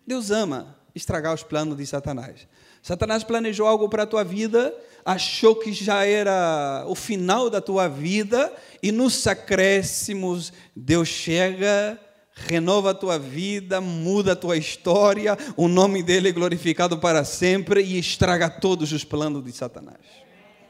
Deus 0.06 0.30
ama 0.30 0.76
estragar 0.94 1.34
os 1.34 1.42
planos 1.42 1.76
de 1.76 1.86
Satanás. 1.86 2.48
Satanás 2.82 3.22
planejou 3.22 3.66
algo 3.66 3.88
para 3.88 4.04
a 4.04 4.06
tua 4.06 4.24
vida, 4.24 4.74
achou 5.04 5.56
que 5.56 5.72
já 5.72 6.06
era 6.06 6.84
o 6.86 6.94
final 6.94 7.50
da 7.50 7.60
tua 7.60 7.88
vida, 7.88 8.52
e 8.82 8.90
nos 8.90 9.26
acréscimos, 9.26 10.52
Deus 10.74 11.08
chega, 11.08 12.00
renova 12.32 12.92
a 12.92 12.94
tua 12.94 13.18
vida, 13.18 13.80
muda 13.80 14.32
a 14.32 14.36
tua 14.36 14.56
história, 14.56 15.36
o 15.56 15.68
nome 15.68 16.02
dele 16.02 16.28
é 16.28 16.32
glorificado 16.32 16.98
para 16.98 17.24
sempre 17.24 17.82
e 17.82 17.98
estraga 17.98 18.48
todos 18.48 18.92
os 18.92 19.04
planos 19.04 19.44
de 19.44 19.52
Satanás. 19.52 20.00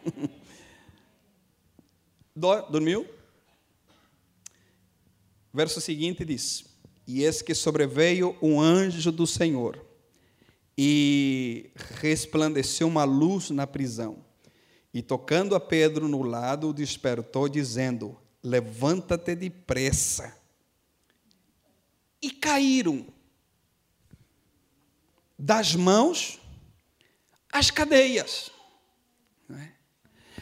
Dormiu? 2.34 3.15
Verso 5.56 5.80
seguinte 5.80 6.22
diz: 6.22 6.66
E 7.06 7.24
eis 7.24 7.40
que 7.40 7.54
sobreveio 7.54 8.36
um 8.42 8.60
anjo 8.60 9.10
do 9.10 9.26
Senhor, 9.26 9.82
e 10.76 11.70
resplandeceu 11.98 12.86
uma 12.86 13.04
luz 13.04 13.48
na 13.48 13.66
prisão. 13.66 14.22
E 14.92 15.00
tocando 15.00 15.54
a 15.54 15.60
Pedro 15.60 16.08
no 16.08 16.22
lado, 16.22 16.68
o 16.68 16.74
despertou, 16.74 17.48
dizendo: 17.48 18.18
Levanta-te 18.44 19.34
depressa. 19.34 20.36
E 22.20 22.30
caíram 22.30 23.06
das 25.38 25.74
mãos 25.74 26.38
as 27.50 27.70
cadeias. 27.70 28.50
É? 29.50 29.68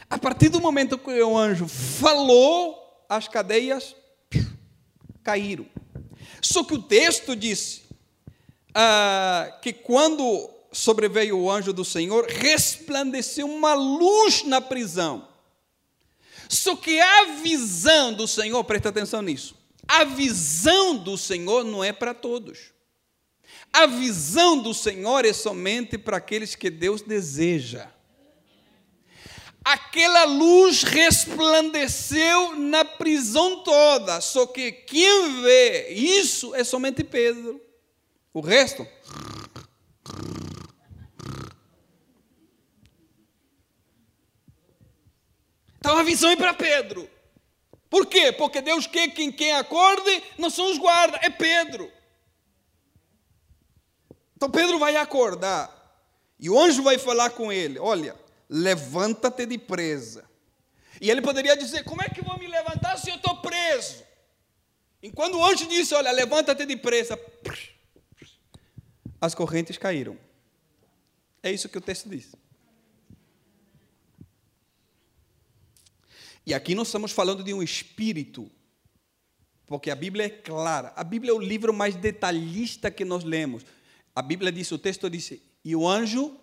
A 0.09 0.17
partir 0.17 0.49
do 0.49 0.59
momento 0.59 0.97
que 0.97 1.21
o 1.21 1.37
anjo 1.37 1.67
falou, 1.67 3.05
as 3.07 3.27
cadeias 3.27 3.95
caíram. 5.25 5.65
Só 6.39 6.63
que 6.63 6.75
o 6.75 6.81
texto 6.81 7.35
disse 7.35 7.81
ah, 8.73 9.59
que 9.61 9.73
quando 9.73 10.49
sobreveio 10.71 11.39
o 11.39 11.49
anjo 11.49 11.73
do 11.73 11.83
Senhor, 11.83 12.25
resplandeceu 12.27 13.47
uma 13.47 13.73
luz 13.73 14.43
na 14.43 14.61
prisão. 14.61 15.27
Só 16.47 16.75
que 16.75 16.99
a 16.99 17.25
visão 17.41 18.13
do 18.13 18.27
Senhor, 18.27 18.63
presta 18.63 18.89
atenção 18.89 19.21
nisso, 19.21 19.55
a 19.87 20.03
visão 20.03 20.95
do 20.95 21.17
Senhor 21.17 21.63
não 21.63 21.83
é 21.83 21.91
para 21.91 22.13
todos. 22.13 22.73
A 23.73 23.87
visão 23.87 24.61
do 24.61 24.73
Senhor 24.73 25.25
é 25.25 25.33
somente 25.33 25.97
para 25.97 26.17
aqueles 26.17 26.55
que 26.55 26.69
Deus 26.69 27.01
deseja 27.01 27.89
aquela 29.65 30.25
luz 30.25 30.83
resplandeceu 30.83 32.55
na 32.55 32.85
prisão 32.85 33.63
toda. 33.63 34.21
Só 34.21 34.45
que 34.45 34.71
quem 34.71 35.41
vê 35.41 35.89
isso 35.89 36.53
é 36.53 36.63
somente 36.63 37.03
Pedro. 37.03 37.59
O 38.31 38.41
resto. 38.41 38.87
Então 45.79 45.97
a 45.97 46.03
visão 46.03 46.29
é 46.29 46.35
para 46.35 46.53
Pedro. 46.53 47.09
Por 47.89 48.05
quê? 48.05 48.31
Porque 48.31 48.61
Deus 48.61 48.85
quer 48.85 49.07
que 49.09 49.31
quem 49.31 49.51
acorde 49.53 50.23
não 50.37 50.49
são 50.49 50.71
os 50.71 50.77
guardas, 50.77 51.19
é 51.23 51.29
Pedro. 51.29 51.91
Então 54.35 54.49
Pedro 54.51 54.77
vai 54.77 54.95
acordar. 54.95 55.73
E 56.39 56.49
o 56.49 56.59
anjo 56.59 56.83
vai 56.83 56.97
falar 56.97 57.29
com 57.29 57.51
ele: 57.51 57.79
Olha, 57.79 58.15
levanta-te 58.49 59.45
depressa. 59.45 60.29
E 61.01 61.09
ele 61.09 61.21
poderia 61.21 61.55
dizer: 61.55 61.83
Como 61.83 62.01
é 62.01 62.09
que 62.09 62.21
vou 62.21 62.37
me 62.37 62.47
levantar 62.47 62.97
se 62.97 63.09
eu 63.09 63.15
estou 63.15 63.37
preso? 63.37 64.03
Enquanto 65.01 65.35
o 65.35 65.45
anjo 65.45 65.67
disse: 65.67 65.93
Olha, 65.93 66.11
levanta-te 66.11 66.65
depressa, 66.65 67.19
as 69.19 69.35
correntes 69.35 69.77
caíram. 69.77 70.17
É 71.41 71.51
isso 71.51 71.69
que 71.69 71.77
o 71.77 71.81
texto 71.81 72.09
diz. 72.09 72.35
E 76.45 76.53
aqui 76.53 76.75
nós 76.75 76.87
estamos 76.87 77.11
falando 77.11 77.43
de 77.43 77.53
um 77.53 77.63
espírito, 77.63 78.51
porque 79.65 79.89
a 79.89 79.95
Bíblia 79.95 80.25
é 80.25 80.29
clara. 80.29 80.93
A 80.95 81.03
Bíblia 81.03 81.31
é 81.31 81.33
o 81.33 81.39
livro 81.39 81.73
mais 81.73 81.95
detalhista 81.95 82.91
que 82.91 83.03
nós 83.03 83.23
lemos. 83.23 83.65
A 84.15 84.21
Bíblia 84.21 84.51
diz, 84.51 84.71
o 84.71 84.77
texto 84.77 85.09
diz, 85.09 85.33
e 85.63 85.75
o 85.75 85.87
anjo 85.87 86.39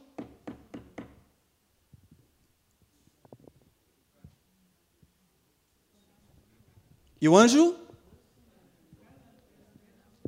E 7.23 7.29
o 7.29 7.37
anjo 7.37 7.79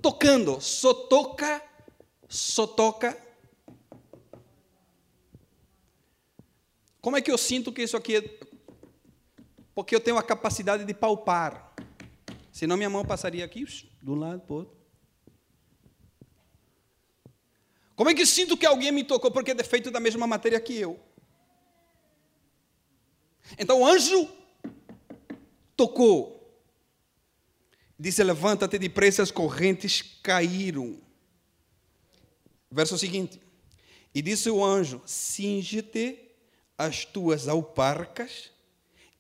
tocando, 0.01 0.61
só 0.61 0.95
toca, 0.95 1.61
só 2.29 2.69
toca. 2.69 3.21
Como 7.01 7.17
é 7.17 7.21
que 7.21 7.33
eu 7.33 7.37
sinto 7.37 7.73
que 7.73 7.83
isso 7.83 7.97
aqui 7.97 8.19
é? 8.19 8.39
Porque 9.75 9.93
eu 9.93 9.99
tenho 9.99 10.17
a 10.17 10.23
capacidade 10.23 10.85
de 10.85 10.95
palpar. 10.95 11.75
Senão 12.53 12.77
minha 12.77 12.89
mão 12.89 13.05
passaria 13.05 13.45
aqui, 13.45 13.65
de 13.65 14.09
um 14.09 14.15
lado 14.15 14.43
para 14.43 14.53
o 14.55 14.57
outro. 14.59 14.77
Como 17.97 18.09
é 18.09 18.15
que 18.15 18.25
sinto 18.25 18.57
que 18.57 18.67
alguém 18.67 18.93
me 18.93 19.03
tocou? 19.03 19.33
Porque 19.33 19.51
é 19.51 19.65
feito 19.65 19.91
da 19.91 19.99
mesma 19.99 20.29
matéria 20.29 20.61
que 20.61 20.79
eu. 20.79 21.01
Então 23.59 23.81
o 23.81 23.85
anjo 23.85 24.29
tocou. 25.77 26.44
Disse: 27.99 28.23
Levanta-te 28.23 28.79
depressa, 28.79 29.23
as 29.23 29.31
correntes 29.31 30.03
caíram. 30.23 31.01
Verso 32.71 32.99
seguinte: 32.99 33.41
E 34.15 34.21
disse 34.21 34.51
o 34.51 34.65
anjo: 34.65 35.01
Cinge-te 35.07 36.19
as 36.77 37.05
tuas 37.05 37.49
alparcas. 37.49 38.51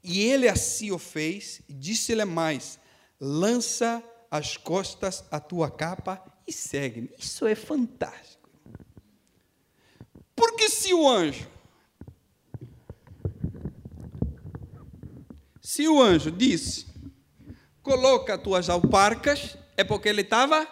E 0.02 0.21
ele 0.21 0.49
assim 0.49 0.90
o 0.90 0.99
fez, 0.99 1.62
disse-lhe 1.69 2.25
mais: 2.25 2.78
Lança 3.21 4.02
as 4.31 4.57
costas 4.57 5.25
a 5.31 5.38
tua 5.38 5.71
capa 5.71 6.23
e 6.47 6.52
segue-me. 6.52 7.11
Isso 7.19 7.47
é 7.47 7.54
fantástico. 7.54 8.50
Porque 10.35 10.69
se 10.69 10.93
o 10.93 11.09
anjo, 11.09 11.49
se 15.62 15.87
o 15.88 16.02
anjo 16.02 16.31
disse, 16.31 16.87
coloca 17.85 18.35
as 18.35 18.43
tuas 18.43 18.69
alparcas, 18.71 19.57
é 19.76 19.85
porque 19.85 20.09
ele 20.09 20.23
estava 20.23 20.67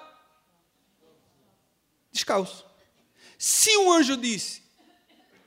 descalço. 2.10 2.66
Se 3.38 3.76
o 3.76 3.92
anjo 3.92 4.16
disse, 4.16 4.62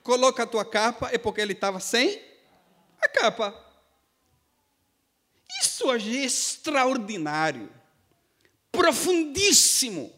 coloca 0.02 0.44
a 0.44 0.46
tua 0.46 0.64
capa, 0.64 1.10
é 1.12 1.18
porque 1.18 1.40
ele 1.40 1.52
estava 1.52 1.80
sem 1.80 2.22
a 3.02 3.08
capa. 3.08 3.64
Isso 5.60 5.90
é 5.90 5.96
extraordinário, 5.96 7.72
profundíssimo. 8.70 10.14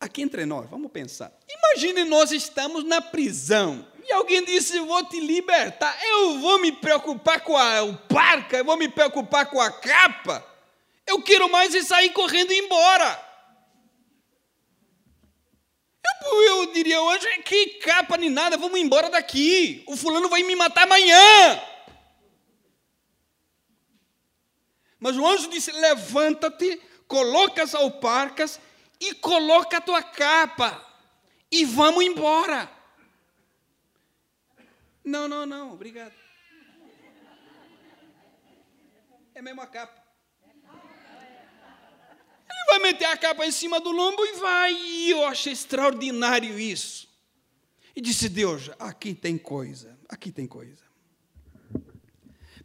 Aqui 0.00 0.22
entre 0.22 0.44
nós, 0.44 0.68
vamos 0.68 0.90
pensar. 0.90 1.36
Imagine 1.48 2.04
nós 2.04 2.32
estamos 2.32 2.84
na 2.84 3.00
prisão 3.00 3.86
e 4.08 4.12
alguém 4.12 4.42
disse: 4.44 4.80
Vou 4.80 5.04
te 5.04 5.20
libertar. 5.20 5.96
Eu 6.02 6.38
vou 6.38 6.58
me 6.58 6.72
preocupar 6.72 7.40
com 7.40 7.56
a, 7.56 7.82
o 7.82 7.94
parca, 7.94 8.56
eu 8.56 8.64
vou 8.64 8.76
me 8.76 8.88
preocupar 8.88 9.46
com 9.46 9.60
a 9.60 9.70
capa. 9.70 10.44
Eu 11.06 11.22
quero 11.22 11.50
mais 11.50 11.74
é 11.74 11.82
sair 11.82 12.10
correndo 12.10 12.52
embora. 12.52 13.28
Eu, 16.24 16.42
eu 16.42 16.72
diria 16.72 17.00
hoje: 17.02 17.26
Que 17.44 17.66
capa 17.80 18.16
nem 18.16 18.30
nada, 18.30 18.56
vamos 18.56 18.80
embora 18.80 19.10
daqui. 19.10 19.84
O 19.86 19.96
fulano 19.96 20.28
vai 20.28 20.42
me 20.42 20.56
matar 20.56 20.84
amanhã. 20.84 21.62
Mas 24.98 25.16
o 25.18 25.26
anjo 25.26 25.50
disse: 25.50 25.70
Levanta-te, 25.70 26.80
coloca 27.06 27.62
as 27.62 27.74
alparcas 27.74 28.58
e 28.98 29.14
coloca 29.14 29.76
a 29.76 29.82
tua 29.82 30.02
capa 30.02 30.82
e 31.50 31.66
vamos 31.66 32.04
embora. 32.04 32.77
Não, 35.04 35.26
não, 35.28 35.46
não, 35.46 35.72
obrigado. 35.72 36.14
É 39.34 39.42
mesmo 39.42 39.60
a 39.60 39.66
capa. 39.66 40.02
Ele 42.50 42.64
vai 42.66 42.78
meter 42.80 43.04
a 43.04 43.16
capa 43.16 43.46
em 43.46 43.52
cima 43.52 43.80
do 43.80 43.90
lombo 43.90 44.24
e 44.24 44.32
vai. 44.34 44.72
E 44.74 45.10
eu 45.10 45.24
achei 45.24 45.52
extraordinário 45.52 46.58
isso. 46.58 47.08
E 47.94 48.00
disse: 48.00 48.28
Deus, 48.28 48.70
aqui 48.78 49.14
tem 49.14 49.38
coisa, 49.38 49.98
aqui 50.08 50.32
tem 50.32 50.46
coisa. 50.46 50.82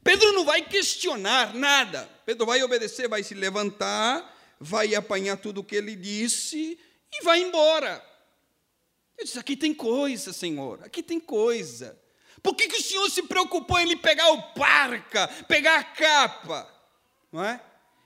Pedro 0.04 0.34
não 0.34 0.44
vai 0.44 0.62
questionar 0.62 1.54
nada. 1.54 2.10
Pedro 2.26 2.46
vai 2.46 2.62
obedecer, 2.62 3.08
vai 3.08 3.24
se 3.24 3.34
levantar, 3.34 4.36
vai 4.60 4.96
apanhar 4.96 5.38
tudo 5.38 5.62
o 5.62 5.64
que 5.64 5.76
ele 5.76 5.96
disse 5.96 6.80
e 7.12 7.24
vai 7.24 7.42
embora. 7.42 8.04
Eu 9.18 9.26
disse: 9.26 9.40
aqui 9.40 9.56
tem 9.56 9.74
coisa, 9.74 10.34
Senhor, 10.34 10.84
aqui 10.84 11.02
tem 11.02 11.20
coisa. 11.20 12.02
Por 12.44 12.56
que, 12.56 12.68
que 12.68 12.76
o 12.76 12.84
Senhor 12.84 13.10
se 13.10 13.24
preocupou 13.24 13.80
em 13.80 13.84
ele 13.84 13.96
pegar 13.96 14.30
o 14.32 14.42
parca, 14.54 15.30
pegar 15.48 15.80
a 15.80 15.84
capa? 15.84 16.68
Não 17.32 17.44
é? 17.44 17.60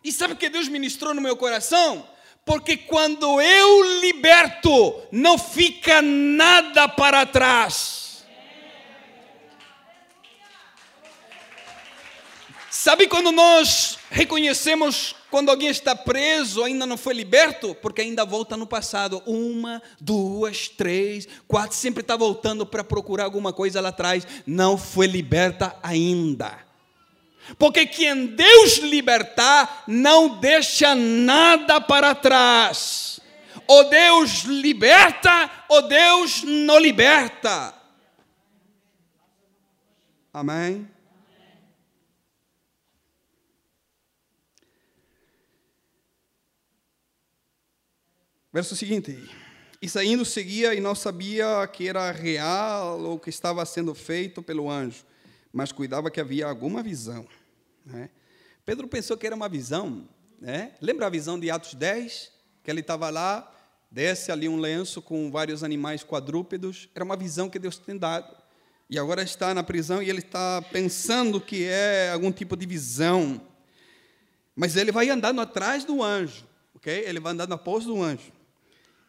E 0.03 0.11
sabe 0.11 0.33
o 0.33 0.37
que 0.37 0.47
Deus 0.47 0.67
ministrou 0.69 1.13
no 1.13 1.19
meu 1.19 1.35
coração? 1.35 2.07
Porque 2.45 2.77
quando 2.77 3.41
eu 3.41 3.99
liberto, 3.99 5.01
não 5.11 5.37
fica 5.37 6.01
nada 6.01 6.87
para 6.87 7.25
trás. 7.25 8.06
Sabe 12.87 13.05
quando 13.05 13.33
nós 13.33 13.99
reconhecemos 14.09 15.13
quando 15.29 15.49
alguém 15.49 15.67
está 15.67 15.93
preso, 15.93 16.63
ainda 16.63 16.85
não 16.85 16.95
foi 16.95 17.13
liberto, 17.13 17.75
porque 17.81 17.99
ainda 17.99 18.23
volta 18.23 18.55
no 18.55 18.65
passado. 18.65 19.21
Uma, 19.25 19.83
duas, 19.99 20.69
três, 20.69 21.27
quatro, 21.49 21.75
sempre 21.75 21.99
está 21.99 22.15
voltando 22.15 22.65
para 22.65 22.85
procurar 22.85 23.25
alguma 23.25 23.51
coisa 23.51 23.81
lá 23.81 23.89
atrás. 23.89 24.25
Não 24.45 24.77
foi 24.77 25.05
liberta 25.05 25.75
ainda. 25.83 26.59
Porque 27.59 27.85
quem 27.85 28.27
Deus 28.27 28.77
libertar, 28.77 29.83
não 29.85 30.39
deixa 30.39 30.95
nada 30.95 31.81
para 31.81 32.15
trás. 32.15 33.19
Ou 33.67 33.89
Deus 33.89 34.43
liberta, 34.43 35.51
ou 35.67 35.81
Deus 35.89 36.41
não 36.41 36.79
liberta. 36.79 37.73
Amém? 40.33 40.87
Verso 48.57 48.75
seguinte: 48.75 49.15
E 49.79 49.87
saindo 49.87 50.25
seguia 50.25 50.73
e 50.73 50.79
não 50.79 50.95
sabia 50.95 51.67
que 51.71 51.87
era 51.87 52.09
real 52.09 52.99
ou 53.01 53.19
que 53.19 53.29
estava 53.29 53.63
sendo 53.67 53.93
feito 53.93 54.41
pelo 54.41 54.67
anjo, 54.67 55.05
mas 55.53 55.71
cuidava 55.71 56.09
que 56.09 56.19
havia 56.19 56.47
alguma 56.47 56.81
visão. 56.81 57.27
Né? 57.85 58.09
Pedro 58.65 58.87
pensou 58.87 59.15
que 59.15 59.27
era 59.27 59.35
uma 59.35 59.47
visão. 59.47 60.09
Né? 60.41 60.71
Lembra 60.81 61.05
a 61.05 61.09
visão 61.11 61.39
de 61.39 61.51
Atos 61.51 61.75
10? 61.75 62.31
Que 62.63 62.71
ele 62.71 62.79
estava 62.79 63.11
lá, 63.11 63.47
desce 63.91 64.31
ali 64.31 64.49
um 64.49 64.57
lenço 64.59 65.03
com 65.03 65.29
vários 65.29 65.63
animais 65.63 66.03
quadrúpedos. 66.03 66.89
Era 66.95 67.05
uma 67.05 67.15
visão 67.15 67.51
que 67.51 67.59
Deus 67.59 67.77
tem 67.77 67.95
dado. 67.95 68.35
E 68.89 68.97
agora 68.97 69.21
está 69.21 69.53
na 69.53 69.61
prisão 69.61 70.01
e 70.01 70.09
ele 70.09 70.21
está 70.21 70.63
pensando 70.71 71.39
que 71.39 71.63
é 71.65 72.09
algum 72.11 72.31
tipo 72.31 72.57
de 72.57 72.65
visão. 72.65 73.39
Mas 74.55 74.75
ele 74.75 74.91
vai 74.91 75.11
andando 75.11 75.41
atrás 75.41 75.85
do 75.85 76.01
anjo, 76.01 76.43
ok? 76.73 77.03
Ele 77.05 77.19
vai 77.19 77.33
andando 77.33 77.53
após 77.53 77.85
do 77.85 78.01
anjo. 78.01 78.35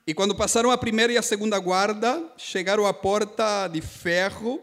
E 0.08 0.14
quando 0.14 0.34
passaram 0.34 0.70
a 0.70 0.78
primeira 0.78 1.12
e 1.12 1.18
a 1.18 1.22
segunda 1.22 1.58
guarda, 1.58 2.32
chegaram 2.38 2.86
à 2.86 2.94
porta 2.94 3.68
de 3.68 3.82
ferro 3.82 4.58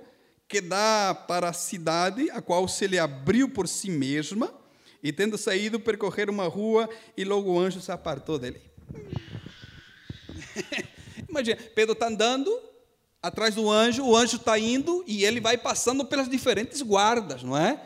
que 0.47 0.60
dá 0.60 1.13
para 1.13 1.49
a 1.49 1.53
cidade, 1.53 2.31
a 2.31 2.41
qual 2.41 2.67
se 2.67 2.88
lhe 2.88 2.97
abriu 2.97 3.47
por 3.47 3.67
si 3.67 3.91
mesma, 3.91 4.51
e 5.03 5.13
tendo 5.13 5.38
saído, 5.38 5.79
percorreram 5.79 6.34
uma 6.34 6.47
rua, 6.47 6.89
e 7.15 7.23
logo 7.23 7.51
o 7.51 7.60
anjo 7.60 7.79
se 7.79 7.91
apartou 7.91 8.39
dele. 8.39 8.60
Imagina, 11.29 11.58
Pedro 11.75 11.93
está 11.93 12.08
andando 12.08 12.51
atrás 13.21 13.53
do 13.53 13.69
anjo, 13.69 14.03
o 14.03 14.17
anjo 14.17 14.38
está 14.38 14.58
indo 14.58 15.03
e 15.05 15.25
ele 15.25 15.39
vai 15.39 15.60
passando 15.60 16.03
pelas 16.05 16.27
diferentes 16.27 16.81
guardas, 16.81 17.43
não 17.43 17.55
é? 17.55 17.79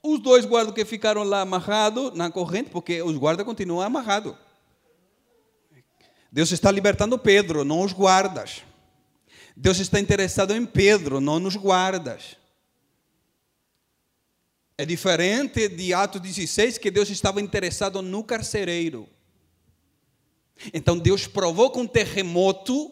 Os 0.00 0.20
dois 0.20 0.44
guardas 0.44 0.72
que 0.72 0.84
ficaram 0.84 1.24
lá 1.24 1.40
amarrados 1.40 2.14
na 2.14 2.30
corrente, 2.30 2.70
porque 2.70 3.02
os 3.02 3.16
guardas 3.16 3.44
continuam 3.44 3.80
amarrados. 3.80 4.36
Deus 6.32 6.52
está 6.52 6.70
libertando 6.70 7.18
Pedro, 7.18 7.64
não 7.64 7.82
os 7.82 7.92
guardas. 7.92 8.62
Deus 9.56 9.78
está 9.78 9.98
interessado 9.98 10.54
em 10.54 10.64
Pedro, 10.64 11.20
não 11.20 11.38
nos 11.38 11.56
guardas. 11.56 12.36
É 14.78 14.84
diferente 14.86 15.68
de 15.68 15.92
Atos 15.92 16.20
16, 16.20 16.78
que 16.78 16.90
Deus 16.90 17.10
estava 17.10 17.40
interessado 17.40 18.00
no 18.00 18.24
carcereiro. 18.24 19.08
Então 20.72 20.96
Deus 20.98 21.26
provoca 21.26 21.78
um 21.78 21.86
terremoto 21.86 22.90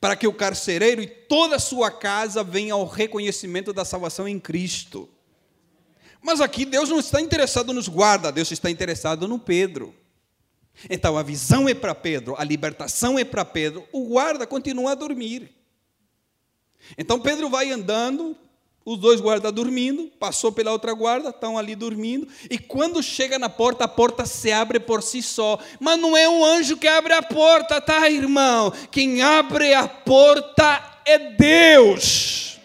para 0.00 0.16
que 0.16 0.26
o 0.26 0.32
carcereiro 0.32 1.02
e 1.02 1.06
toda 1.06 1.56
a 1.56 1.60
sua 1.60 1.90
casa 1.90 2.44
venham 2.44 2.78
ao 2.78 2.86
reconhecimento 2.86 3.72
da 3.72 3.84
salvação 3.84 4.28
em 4.28 4.38
Cristo. 4.38 5.08
Mas 6.20 6.40
aqui 6.40 6.64
Deus 6.64 6.88
não 6.88 6.98
está 6.98 7.20
interessado 7.20 7.72
nos 7.72 7.88
guardas, 7.88 8.32
Deus 8.32 8.50
está 8.50 8.70
interessado 8.70 9.26
no 9.26 9.38
Pedro. 9.38 9.94
Então 10.90 11.16
a 11.16 11.22
visão 11.22 11.68
é 11.68 11.74
para 11.74 11.94
Pedro, 11.94 12.34
a 12.38 12.44
libertação 12.44 13.18
é 13.18 13.24
para 13.24 13.44
Pedro, 13.44 13.86
o 13.92 14.04
guarda 14.04 14.46
continua 14.46 14.92
a 14.92 14.94
dormir. 14.94 15.50
Então 16.98 17.18
Pedro 17.18 17.48
vai 17.48 17.70
andando, 17.70 18.36
os 18.84 18.98
dois 18.98 19.20
guardas 19.20 19.50
dormindo, 19.52 20.12
passou 20.20 20.52
pela 20.52 20.70
outra 20.70 20.92
guarda, 20.92 21.30
estão 21.30 21.58
ali 21.58 21.74
dormindo, 21.74 22.28
e 22.48 22.56
quando 22.56 23.02
chega 23.02 23.38
na 23.38 23.48
porta, 23.48 23.84
a 23.84 23.88
porta 23.88 24.24
se 24.24 24.52
abre 24.52 24.78
por 24.78 25.02
si 25.02 25.22
só. 25.22 25.58
Mas 25.80 25.98
não 25.98 26.16
é 26.16 26.28
um 26.28 26.44
anjo 26.44 26.76
que 26.76 26.86
abre 26.86 27.12
a 27.12 27.22
porta, 27.22 27.80
tá, 27.80 28.08
irmão? 28.08 28.72
Quem 28.90 29.22
abre 29.22 29.74
a 29.74 29.88
porta 29.88 31.00
é 31.04 31.18
Deus. 31.18 32.55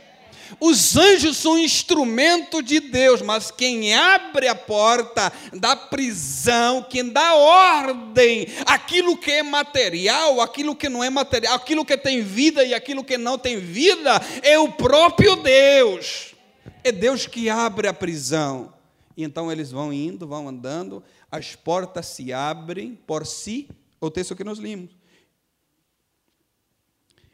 Os 0.64 0.96
anjos 0.96 1.38
são 1.38 1.58
instrumento 1.58 2.62
de 2.62 2.80
Deus, 2.80 3.20
mas 3.20 3.50
quem 3.50 3.96
abre 3.96 4.48
a 4.48 4.54
porta 4.54 5.34
da 5.52 5.76
prisão, 5.76 6.84
quem 6.84 7.10
dá 7.10 7.34
ordem, 7.34 8.46
aquilo 8.68 9.18
que 9.18 9.32
é 9.32 9.42
material, 9.42 10.40
aquilo 10.40 10.76
que 10.76 10.88
não 10.88 11.04
é 11.04 11.10
material, 11.10 11.56
aquilo 11.56 11.84
que 11.84 11.98
tem 11.98 12.22
vida 12.22 12.64
e 12.64 12.76
aquilo 12.76 13.04
que 13.04 13.18
não 13.18 13.40
tem 13.40 13.58
vida, 13.58 14.22
é 14.44 14.60
o 14.60 14.72
próprio 14.72 15.36
Deus. 15.38 16.36
É 16.84 16.92
Deus 16.92 17.26
que 17.26 17.50
abre 17.50 17.88
a 17.88 17.94
prisão. 17.94 18.72
E 19.18 19.24
então 19.24 19.52
eles 19.52 19.72
vão 19.72 19.92
indo, 19.92 20.28
vão 20.28 20.48
andando, 20.48 21.04
as 21.32 21.56
portas 21.56 22.06
se 22.06 22.32
abrem 22.32 22.94
por 23.08 23.26
si, 23.26 23.68
o 24.00 24.12
texto 24.12 24.36
que 24.36 24.44
nós 24.44 24.60
limos. 24.60 24.92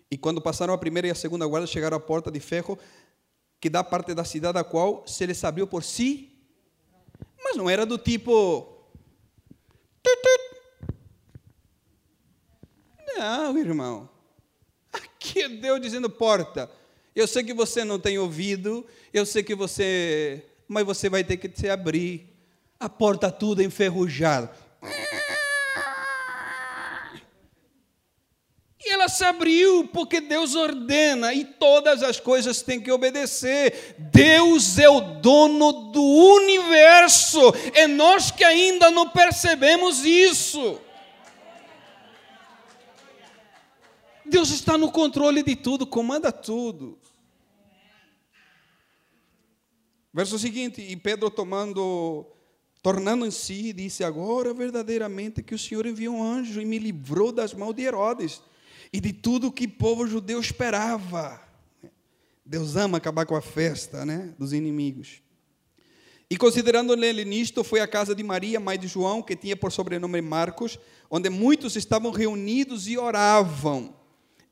E 0.10 0.18
quando 0.18 0.42
passaram 0.42 0.74
a 0.74 0.78
primeira 0.78 1.10
e 1.10 1.12
a 1.12 1.16
segunda 1.16 1.46
guarda, 1.46 1.68
chegaram 1.68 1.98
à 1.98 2.00
porta 2.00 2.32
de 2.32 2.40
ferro, 2.40 2.80
que 3.60 3.70
dá 3.70 3.84
parte 3.84 4.14
da 4.14 4.24
cidade 4.24 4.58
a 4.58 4.64
qual 4.64 5.06
se 5.08 5.26
lhes 5.26 5.44
abriu 5.44 5.68
por 5.68 5.84
si 5.84 6.32
Mas 7.44 7.56
não 7.56 7.70
era 7.70 7.86
do 7.86 7.98
tipo. 7.98 8.76
Não, 13.18 13.58
irmão. 13.58 14.10
Aqui 14.92 15.42
é 15.42 15.50
Deus 15.50 15.82
dizendo 15.82 16.10
porta. 16.10 16.70
Eu 17.16 17.28
sei 17.28 17.44
que 17.44 17.54
você 17.54 17.84
não 17.84 18.00
tem 18.00 18.20
ouvido, 18.20 18.86
eu 19.14 19.26
sei 19.26 19.44
que 19.44 19.56
você. 19.56 20.46
Mas 20.68 20.86
você 20.86 21.10
vai 21.10 21.24
ter 21.24 21.38
que 21.38 21.50
se 21.58 21.70
abrir. 21.70 22.34
A 22.80 22.88
porta 22.88 23.32
toda 23.32 23.64
enferrujada. 23.64 24.56
E 28.80 28.90
ela 28.90 29.07
se 29.18 29.24
abriu, 29.24 29.88
porque 29.88 30.22
Deus 30.22 30.56
ordena 30.56 31.34
e 31.34 31.44
todas 31.44 32.04
as 32.04 32.20
coisas 32.20 32.62
têm 32.62 32.80
que 32.80 32.92
obedecer. 32.92 33.96
Deus 33.98 34.78
é 34.78 34.88
o 34.88 35.02
dono 35.20 35.92
do 35.92 36.02
universo, 36.02 37.40
é 37.74 37.88
nós 37.88 38.32
que 38.32 38.44
ainda 38.44 38.92
não 38.92 39.10
percebemos 39.10 40.06
isso. 40.06 40.80
Deus 44.26 44.50
está 44.52 44.78
no 44.78 44.92
controle 44.92 45.42
de 45.42 45.56
tudo, 45.56 45.88
comanda 45.88 46.32
tudo. 46.32 47.00
Verso 50.14 50.38
seguinte, 50.38 50.82
e 50.82 50.96
Pedro 50.96 51.30
tomando, 51.30 52.26
tornando 52.82 53.26
em 53.26 53.32
si, 53.32 53.72
disse: 53.72 54.04
Agora 54.04 54.54
verdadeiramente 54.54 55.44
que 55.44 55.56
o 55.56 55.60
Senhor 55.60 55.86
enviou 55.86 56.16
um 56.16 56.24
anjo 56.24 56.60
e 56.60 56.66
me 56.66 56.78
livrou 56.78 57.32
das 57.32 57.54
mãos 57.54 57.74
de 57.74 57.84
Herodes 57.84 58.42
e 58.92 59.00
de 59.00 59.14
tudo 59.14 59.52
que 59.52 59.66
o 59.66 59.72
povo 59.72 60.08
judeu 60.08 60.40
esperava. 60.40 61.42
Deus 62.46 62.76
ama 62.76 62.98
acabar 62.98 63.26
com 63.26 63.36
a 63.36 63.42
festa 63.42 64.06
né, 64.06 64.34
dos 64.40 64.54
inimigos. 64.54 65.22
E 66.30 66.38
considerando 66.38 66.94
ele 66.94 67.24
nisto, 67.24 67.64
foi 67.64 67.80
à 67.80 67.88
casa 67.88 68.14
de 68.14 68.24
Maria, 68.24 68.60
mãe 68.60 68.78
de 68.78 68.88
João, 68.88 69.22
que 69.22 69.36
tinha 69.36 69.56
por 69.56 69.72
sobrenome 69.72 70.22
Marcos, 70.22 70.78
onde 71.10 71.30
muitos 71.30 71.76
estavam 71.76 72.12
reunidos 72.12 72.88
e 72.88 72.98
oravam. 72.98 73.96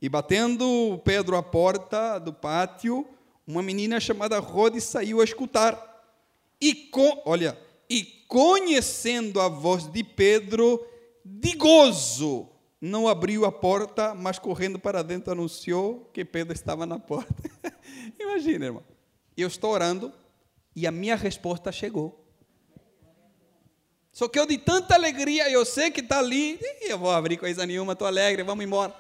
E 0.02 0.08
batendo 0.08 1.02
Pedro 1.04 1.36
à 1.36 1.44
porta 1.44 2.18
do 2.20 2.32
pátio, 2.32 3.06
uma 3.46 3.62
menina 3.62 4.00
chamada 4.00 4.40
Rode 4.40 4.80
saiu 4.80 5.20
a 5.20 5.24
escutar. 5.24 5.78
E 6.62 6.74
com, 6.74 7.22
olha, 7.26 7.58
e 7.90 8.04
conhecendo 8.28 9.42
a 9.42 9.50
voz 9.50 9.92
de 9.92 10.04
Pedro, 10.04 10.86
de 11.24 11.56
gozo, 11.56 12.50
não 12.86 13.08
abriu 13.08 13.46
a 13.46 13.52
porta, 13.52 14.14
mas 14.14 14.38
correndo 14.38 14.78
para 14.78 15.04
dentro 15.04 15.32
anunciou 15.32 16.08
que 16.14 16.24
Pedro 16.24 16.54
estava 16.54 16.86
na 16.86 17.00
porta. 17.00 17.34
Imagina, 18.20 18.66
irmão. 18.66 18.84
Eu 19.36 19.48
estou 19.48 19.72
orando 19.72 20.14
e 20.76 20.86
a 20.86 20.92
minha 20.92 21.16
resposta 21.16 21.72
chegou. 21.72 22.24
Só 24.12 24.28
que 24.28 24.38
eu 24.38 24.46
de 24.46 24.58
tanta 24.60 24.94
alegria, 24.94 25.50
eu 25.50 25.66
sei 25.66 25.90
que 25.90 26.00
está 26.00 26.20
ali, 26.20 26.60
eu 26.82 26.98
vou 26.98 27.12
abrir 27.12 27.38
coisa 27.38 27.66
nenhuma, 27.66 27.94
estou 27.94 28.08
alegre, 28.08 28.44
vamos 28.44 28.64
embora. 28.64 28.96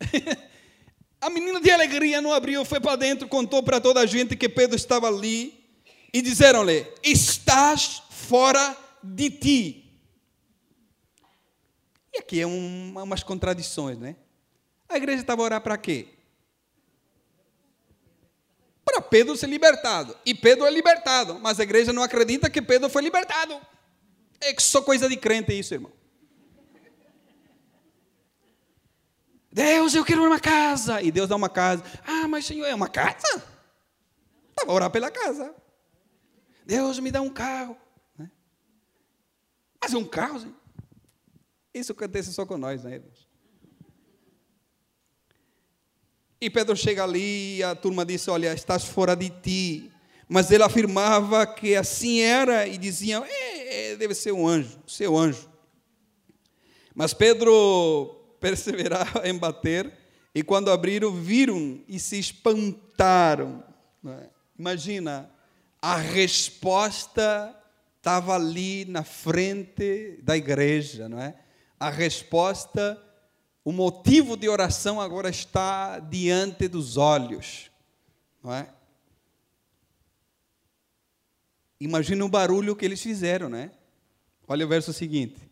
a 1.20 1.30
menina 1.30 1.60
de 1.60 1.70
alegria 1.70 2.20
não 2.20 2.32
abriu, 2.32 2.64
foi 2.64 2.80
para 2.80 2.96
dentro, 2.96 3.28
contou 3.28 3.62
para 3.62 3.80
toda 3.80 4.00
a 4.00 4.06
gente 4.06 4.36
que 4.36 4.48
Pedro 4.48 4.76
estava 4.76 5.06
ali 5.06 5.64
e 6.12 6.20
disseram-lhe: 6.20 6.84
Estás 7.02 8.02
fora 8.10 8.76
de 9.02 9.30
ti. 9.30 9.79
Aqui 12.20 12.38
é 12.38 12.46
um, 12.46 12.92
umas 13.02 13.22
contradições, 13.22 13.98
né? 13.98 14.14
A 14.86 14.98
igreja 14.98 15.22
estava 15.22 15.40
a 15.40 15.44
orar 15.46 15.60
para 15.62 15.78
quê? 15.78 16.06
Para 18.84 19.00
Pedro 19.00 19.34
ser 19.36 19.48
libertado. 19.48 20.14
E 20.26 20.34
Pedro 20.34 20.66
é 20.66 20.70
libertado, 20.70 21.38
mas 21.40 21.58
a 21.58 21.62
igreja 21.62 21.94
não 21.94 22.02
acredita 22.02 22.50
que 22.50 22.60
Pedro 22.60 22.90
foi 22.90 23.02
libertado. 23.02 23.58
É 24.38 24.54
só 24.60 24.82
coisa 24.82 25.08
de 25.08 25.16
crente 25.16 25.58
isso, 25.58 25.72
irmão. 25.72 25.90
Deus, 29.50 29.94
eu 29.94 30.04
quero 30.04 30.22
uma 30.22 30.38
casa. 30.38 31.00
E 31.00 31.10
Deus 31.10 31.26
dá 31.26 31.36
uma 31.36 31.48
casa. 31.48 31.82
Ah, 32.06 32.28
mas 32.28 32.44
Senhor, 32.44 32.66
é 32.66 32.74
uma 32.74 32.88
casa? 32.88 33.42
Estava 34.50 34.70
a 34.70 34.74
orar 34.74 34.90
pela 34.90 35.10
casa. 35.10 35.54
Deus 36.66 36.98
me 36.98 37.10
dá 37.10 37.22
um 37.22 37.30
carro. 37.30 37.78
Né? 38.18 38.30
Mas 39.80 39.94
é 39.94 39.96
um 39.96 40.04
carro, 40.04 40.40
Senhor. 40.40 40.59
Isso 41.72 41.92
acontece 41.92 42.32
só 42.32 42.44
com 42.44 42.58
nós, 42.58 42.82
né, 42.84 42.94
irmãos? 42.94 43.28
E 46.40 46.48
Pedro 46.48 46.74
chega 46.74 47.04
ali 47.04 47.58
e 47.58 47.62
a 47.62 47.74
turma 47.74 48.04
disse: 48.04 48.30
Olha, 48.30 48.52
estás 48.54 48.84
fora 48.84 49.14
de 49.14 49.28
ti. 49.28 49.92
Mas 50.26 50.50
ele 50.50 50.62
afirmava 50.62 51.46
que 51.46 51.74
assim 51.74 52.20
era 52.20 52.66
e 52.66 52.78
diziam: 52.78 53.24
é, 53.24 53.90
é, 53.90 53.96
deve 53.96 54.14
ser 54.14 54.32
um 54.32 54.46
anjo, 54.46 54.78
seu 54.86 55.18
anjo. 55.18 55.50
Mas 56.94 57.12
Pedro 57.12 58.16
perseveraram 58.40 59.24
em 59.24 59.36
bater, 59.36 59.92
e 60.34 60.42
quando 60.42 60.70
abriram, 60.70 61.12
viram 61.12 61.82
e 61.86 61.98
se 61.98 62.18
espantaram. 62.18 63.62
É? 64.06 64.28
Imagina, 64.58 65.30
a 65.82 65.96
resposta 65.96 67.54
estava 67.98 68.34
ali 68.34 68.84
na 68.86 69.02
frente 69.02 70.18
da 70.22 70.36
igreja, 70.36 71.08
não 71.08 71.20
é? 71.20 71.34
A 71.80 71.88
resposta, 71.88 73.02
o 73.64 73.72
motivo 73.72 74.36
de 74.36 74.48
oração 74.48 75.00
agora 75.00 75.30
está 75.30 75.98
diante 75.98 76.68
dos 76.68 76.98
olhos, 76.98 77.70
não 78.44 78.52
é? 78.52 78.70
Imagina 81.80 82.22
o 82.22 82.28
barulho 82.28 82.76
que 82.76 82.84
eles 82.84 83.02
fizeram, 83.02 83.48
né? 83.48 83.72
Olha 84.46 84.66
o 84.66 84.68
verso 84.68 84.92
seguinte. 84.92 85.50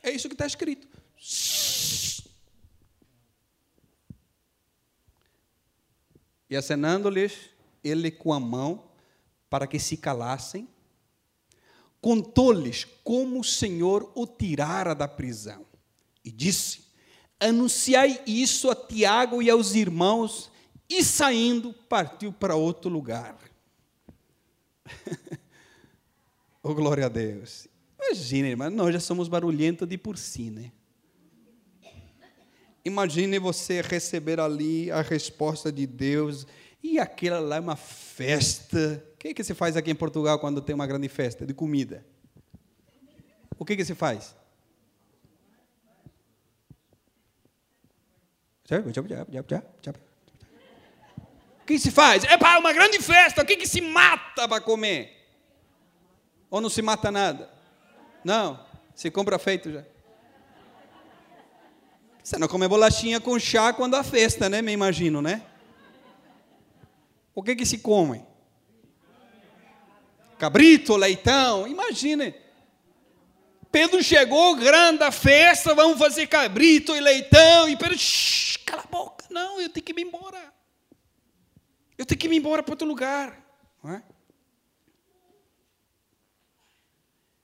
É 0.00 0.12
isso 0.12 0.28
que 0.28 0.34
está 0.34 0.46
escrito. 0.46 0.95
E 6.56 6.58
acenando-lhes, 6.58 7.50
ele 7.84 8.10
com 8.10 8.32
a 8.32 8.40
mão, 8.40 8.84
para 9.50 9.66
que 9.66 9.78
se 9.78 9.94
calassem, 9.94 10.66
contou-lhes 12.00 12.86
como 13.04 13.40
o 13.40 13.44
Senhor 13.44 14.10
o 14.14 14.26
tirara 14.26 14.94
da 14.94 15.06
prisão. 15.06 15.66
E 16.24 16.32
disse: 16.32 16.84
Anunciai 17.38 18.22
isso 18.26 18.70
a 18.70 18.74
Tiago 18.74 19.42
e 19.42 19.50
aos 19.50 19.74
irmãos, 19.74 20.50
e 20.88 21.04
saindo, 21.04 21.74
partiu 21.74 22.32
para 22.32 22.56
outro 22.56 22.90
lugar. 22.90 23.38
oh, 26.62 26.74
glória 26.74 27.04
a 27.04 27.10
Deus. 27.10 27.68
Imagine, 28.02 28.48
irmão, 28.48 28.70
nós 28.70 28.94
já 28.94 29.00
somos 29.00 29.28
barulhentos 29.28 29.86
de 29.86 29.98
por 29.98 30.16
si, 30.16 30.48
né? 30.48 30.72
Imagine 32.86 33.40
você 33.40 33.80
receber 33.80 34.38
ali 34.38 34.92
a 34.92 35.02
resposta 35.02 35.72
de 35.72 35.88
Deus 35.88 36.46
e 36.80 37.00
aquela 37.00 37.40
lá 37.40 37.56
é 37.56 37.60
uma 37.60 37.74
festa. 37.74 39.02
O 39.12 39.16
que, 39.16 39.26
é 39.26 39.34
que 39.34 39.42
se 39.42 39.54
faz 39.54 39.76
aqui 39.76 39.90
em 39.90 39.94
Portugal 39.96 40.38
quando 40.38 40.62
tem 40.62 40.72
uma 40.72 40.86
grande 40.86 41.08
festa 41.08 41.44
de 41.44 41.52
comida? 41.52 42.06
O 43.58 43.64
que, 43.64 43.72
é 43.72 43.76
que 43.76 43.84
se 43.84 43.96
faz? 43.96 44.36
O 51.62 51.66
que 51.66 51.80
se 51.80 51.90
faz? 51.90 52.22
É 52.22 52.38
para 52.38 52.56
uma 52.60 52.72
grande 52.72 53.00
festa. 53.00 53.42
O 53.42 53.44
que, 53.44 53.56
que 53.56 53.66
se 53.66 53.80
mata 53.80 54.48
para 54.48 54.60
comer? 54.60 55.26
Ou 56.48 56.60
não 56.60 56.70
se 56.70 56.82
mata 56.82 57.10
nada? 57.10 57.50
Não, 58.22 58.64
se 58.94 59.10
compra 59.10 59.40
feito 59.40 59.72
já. 59.72 59.95
Você 62.26 62.38
não 62.38 62.48
come 62.48 62.66
bolachinha 62.66 63.20
com 63.20 63.38
chá 63.38 63.72
quando 63.72 63.94
há 63.94 64.02
festa, 64.02 64.48
né? 64.48 64.60
Me 64.60 64.72
imagino, 64.72 65.22
né? 65.22 65.46
O 67.32 67.40
que 67.40 67.54
que 67.54 67.64
se 67.64 67.78
come? 67.78 68.26
Cabrito, 70.36 70.96
leitão, 70.96 71.68
imagine. 71.68 72.34
Pedro 73.70 74.02
chegou, 74.02 74.56
grande 74.56 75.04
a 75.04 75.12
festa, 75.12 75.72
vamos 75.72 76.00
fazer 76.00 76.26
cabrito 76.26 76.96
e 76.96 77.00
leitão. 77.00 77.68
E 77.68 77.76
Pedro, 77.76 77.96
shh, 77.96 78.56
cala 78.66 78.82
a 78.82 78.88
boca. 78.88 79.24
Não, 79.30 79.60
eu 79.60 79.68
tenho 79.68 79.86
que 79.86 79.92
ir 79.92 80.02
embora. 80.02 80.52
Eu 81.96 82.04
tenho 82.04 82.18
que 82.18 82.26
ir 82.26 82.34
embora 82.34 82.60
para 82.60 82.72
outro 82.72 82.88
lugar. 82.88 83.40
Não 83.80 83.92
é? 83.92 84.02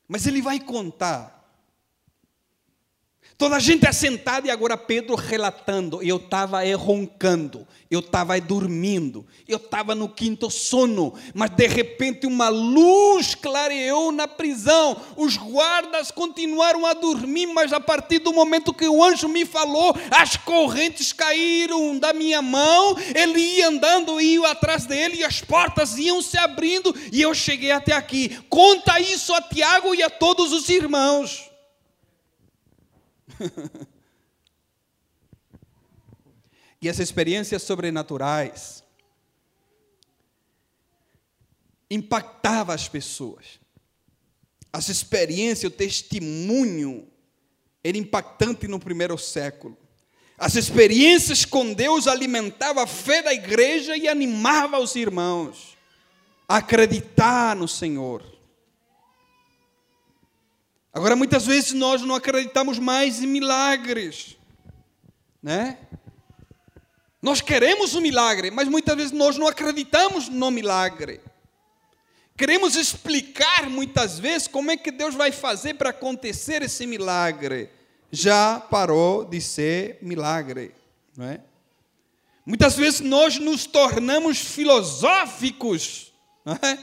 Mas 0.08 0.26
ele 0.26 0.42
vai 0.42 0.58
contar 0.58 1.41
Toda 3.36 3.56
a 3.56 3.60
gente 3.60 3.86
assentada 3.86 4.46
e 4.46 4.50
agora 4.50 4.76
Pedro 4.76 5.14
relatando. 5.14 6.02
Eu 6.02 6.16
estava 6.16 6.60
roncando, 6.76 7.66
eu 7.90 8.00
estava 8.00 8.40
dormindo, 8.40 9.26
eu 9.48 9.56
estava 9.56 9.94
no 9.94 10.08
quinto 10.08 10.50
sono, 10.50 11.14
mas 11.34 11.50
de 11.50 11.66
repente 11.66 12.26
uma 12.26 12.48
luz 12.48 13.34
clareou 13.34 14.12
na 14.12 14.28
prisão. 14.28 14.96
Os 15.16 15.36
guardas 15.36 16.10
continuaram 16.10 16.86
a 16.86 16.92
dormir, 16.92 17.46
mas 17.46 17.72
a 17.72 17.80
partir 17.80 18.18
do 18.18 18.32
momento 18.32 18.72
que 18.72 18.86
o 18.86 19.02
anjo 19.02 19.28
me 19.28 19.44
falou, 19.44 19.94
as 20.10 20.36
correntes 20.36 21.12
caíram 21.12 21.98
da 21.98 22.12
minha 22.12 22.40
mão. 22.40 22.96
Ele 23.14 23.40
ia 23.40 23.68
andando, 23.68 24.20
ia 24.20 24.42
atrás 24.48 24.86
dele 24.86 25.18
e 25.18 25.24
as 25.24 25.40
portas 25.40 25.98
iam 25.98 26.22
se 26.22 26.38
abrindo 26.38 26.94
e 27.10 27.20
eu 27.20 27.34
cheguei 27.34 27.70
até 27.70 27.92
aqui. 27.92 28.38
Conta 28.48 29.00
isso 29.00 29.34
a 29.34 29.42
Tiago 29.42 29.94
e 29.94 30.02
a 30.02 30.10
todos 30.10 30.52
os 30.52 30.68
irmãos. 30.68 31.51
E 36.80 36.88
as 36.88 36.98
experiências 36.98 37.62
sobrenaturais 37.62 38.82
impactavam 41.90 42.74
as 42.74 42.88
pessoas. 42.88 43.60
As 44.72 44.88
experiências, 44.88 45.70
o 45.70 45.76
testemunho 45.76 47.06
era 47.84 47.98
impactante 47.98 48.66
no 48.66 48.80
primeiro 48.80 49.18
século. 49.18 49.76
As 50.38 50.56
experiências 50.56 51.44
com 51.44 51.72
Deus 51.72 52.06
alimentavam 52.06 52.82
a 52.82 52.86
fé 52.86 53.22
da 53.22 53.32
igreja 53.32 53.96
e 53.96 54.08
animava 54.08 54.78
os 54.78 54.96
irmãos 54.96 55.76
a 56.48 56.56
acreditar 56.56 57.54
no 57.54 57.68
Senhor. 57.68 58.31
Agora, 60.92 61.16
muitas 61.16 61.46
vezes 61.46 61.72
nós 61.72 62.02
não 62.02 62.14
acreditamos 62.14 62.78
mais 62.78 63.22
em 63.22 63.26
milagres, 63.26 64.36
né? 65.42 65.78
Nós 67.20 67.40
queremos 67.40 67.94
um 67.94 68.00
milagre, 68.00 68.50
mas 68.50 68.68
muitas 68.68 68.96
vezes 68.96 69.12
nós 69.12 69.38
não 69.38 69.46
acreditamos 69.46 70.28
no 70.28 70.50
milagre. 70.50 71.20
Queremos 72.36 72.74
explicar 72.74 73.70
muitas 73.70 74.18
vezes 74.18 74.48
como 74.48 74.70
é 74.70 74.76
que 74.76 74.90
Deus 74.90 75.14
vai 75.14 75.30
fazer 75.30 75.74
para 75.74 75.90
acontecer 75.90 76.62
esse 76.62 76.86
milagre. 76.86 77.70
Já 78.10 78.58
parou 78.58 79.24
de 79.24 79.40
ser 79.40 79.98
milagre, 80.02 80.74
não 81.16 81.26
é? 81.26 81.40
Muitas 82.44 82.74
vezes 82.74 83.00
nós 83.00 83.38
nos 83.38 83.64
tornamos 83.64 84.38
filosóficos 84.38 86.12
é? 86.44 86.76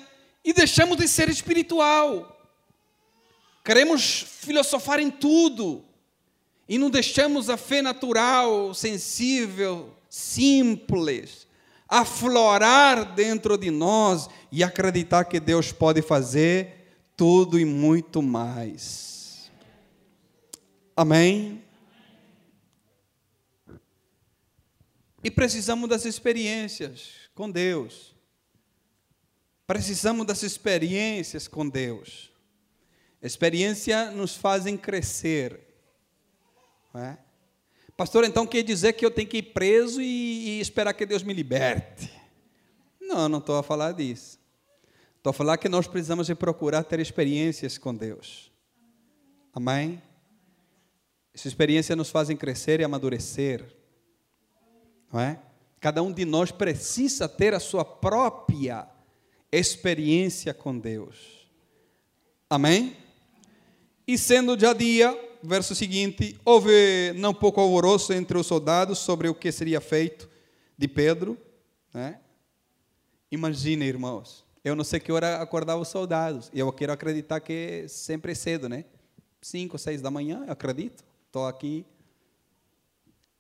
e 0.44 0.54
deixamos 0.54 0.98
de 0.98 1.08
ser 1.08 1.28
espiritual. 1.28 2.39
Queremos 3.64 4.22
filosofar 4.22 5.00
em 5.00 5.12
tudo 5.12 5.86
e 6.68 6.78
não 6.78 6.90
deixamos 6.90 7.50
a 7.50 7.58
fé 7.58 7.82
natural, 7.82 8.74
sensível, 8.74 9.96
simples, 10.10 11.48
aflorar 11.88 13.16
dentro 13.16 13.58
de 13.58 13.72
nós 13.72 14.30
e 14.52 14.64
acreditar 14.64 15.26
que 15.26 15.40
Deus 15.40 15.72
pode 15.72 16.02
fazer 16.02 16.80
tudo 17.18 17.60
e 17.60 17.66
muito 17.66 18.22
mais. 18.22 19.52
Amém? 20.96 21.64
E 25.24 25.30
precisamos 25.30 25.90
das 25.90 26.06
experiências 26.06 27.30
com 27.36 27.50
Deus. 27.50 28.16
Precisamos 29.68 30.26
das 30.26 30.44
experiências 30.44 31.48
com 31.48 31.68
Deus. 31.68 32.29
Experiência 33.22 34.12
nos 34.12 34.36
fazem 34.36 34.78
crescer. 34.78 35.60
É? 36.94 37.18
Pastor, 37.96 38.24
então 38.24 38.48
quer 38.48 38.64
dizer 38.64 38.94
que 38.94 39.06
eu 39.06 39.12
tenho 39.12 39.28
que 39.28 39.38
ir 39.38 39.54
preso 39.54 40.02
e, 40.02 40.06
e 40.06 40.60
esperar 40.62 40.94
que 40.94 41.06
Deus 41.06 41.22
me 41.22 41.34
liberte? 41.34 42.10
Não, 43.02 43.28
não 43.28 43.40
estou 43.40 43.58
a 43.58 43.64
falar 43.64 43.92
disso. 43.92 44.40
Estou 45.18 45.32
a 45.32 45.34
falar 45.34 45.58
que 45.58 45.68
nós 45.68 45.88
precisamos 45.88 46.28
de 46.28 46.36
procurar 46.36 46.84
ter 46.84 47.00
experiências 47.00 47.78
com 47.78 47.94
Deus. 47.94 48.52
Amém? 49.54 50.02
Essas 51.34 51.48
experiências 51.48 51.98
nos 51.98 52.10
fazem 52.10 52.38
crescer 52.38 52.80
e 52.80 52.84
amadurecer. 52.84 53.66
Não 55.12 55.20
é? 55.20 55.40
Cada 55.80 56.02
um 56.02 56.12
de 56.12 56.24
nós 56.24 56.52
precisa 56.52 57.28
ter 57.28 57.54
a 57.54 57.60
sua 57.60 57.84
própria 57.84 58.88
experiência 59.52 60.54
com 60.54 60.78
Deus. 60.78 61.50
Amém? 62.50 62.96
E 64.10 64.18
sendo 64.18 64.60
já 64.60 64.74
dia, 64.74 65.16
verso 65.44 65.76
seguinte, 65.76 66.36
houve 66.44 67.14
não 67.18 67.32
pouco 67.32 67.62
alvoroço 67.62 68.12
entre 68.12 68.40
os 68.40 68.48
soldados 68.48 68.98
sobre 68.98 69.30
o 69.30 69.36
que 69.36 69.52
seria 69.52 69.80
feito 69.80 70.28
de 70.76 70.88
Pedro. 70.88 71.38
Né? 71.94 72.20
Imagina, 73.32 73.86
irmãos, 73.86 74.44
eu 74.66 74.76
não 74.76 74.84
sei 74.84 75.00
que 75.00 75.12
hora 75.12 75.40
acordava 75.40 75.80
os 75.80 75.90
soldados. 75.90 76.50
Eu 76.56 76.74
quero 76.74 76.92
acreditar 76.92 77.40
que 77.40 77.86
sempre 77.88 78.32
é 78.32 78.36
cedo, 78.36 78.68
né? 78.68 78.84
Cinco, 79.44 79.78
seis 79.78 80.02
da 80.02 80.10
manhã, 80.10 80.44
eu 80.48 80.54
acredito. 80.54 81.04
Estou 81.28 81.46
aqui. 81.46 81.86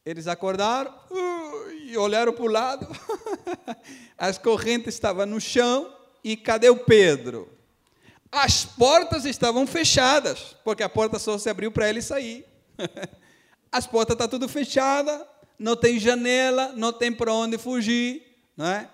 Eles 0.06 0.28
acordaram 0.28 0.94
uh, 1.10 1.72
e 1.72 1.98
olharam 1.98 2.32
para 2.32 2.46
o 2.46 2.48
lado. 2.48 2.88
As 4.16 4.38
correntes 4.38 4.94
estavam 4.94 5.26
no 5.26 5.42
chão. 5.42 5.92
E 6.24 6.38
cadê 6.38 6.70
o 6.70 6.78
Pedro? 6.78 7.58
As 8.32 8.64
portas 8.64 9.26
estavam 9.26 9.66
fechadas, 9.66 10.56
porque 10.64 10.84
a 10.84 10.90
porta 10.90 11.18
só 11.18 11.38
se 11.38 11.50
abriu 11.50 11.72
para 11.72 11.90
ele 11.90 12.02
sair. 12.02 12.46
As 13.72 13.86
portas 13.86 14.14
estão 14.16 14.28
tá 14.28 14.32
tudo 14.32 14.48
fechadas, 14.48 15.22
não 15.58 15.76
tem 15.76 16.00
janela, 16.00 16.74
não 16.76 16.92
tem 16.92 17.12
para 17.12 17.34
onde 17.34 17.58
fugir, 17.58 18.24
não 18.56 18.66
é? 18.66 18.90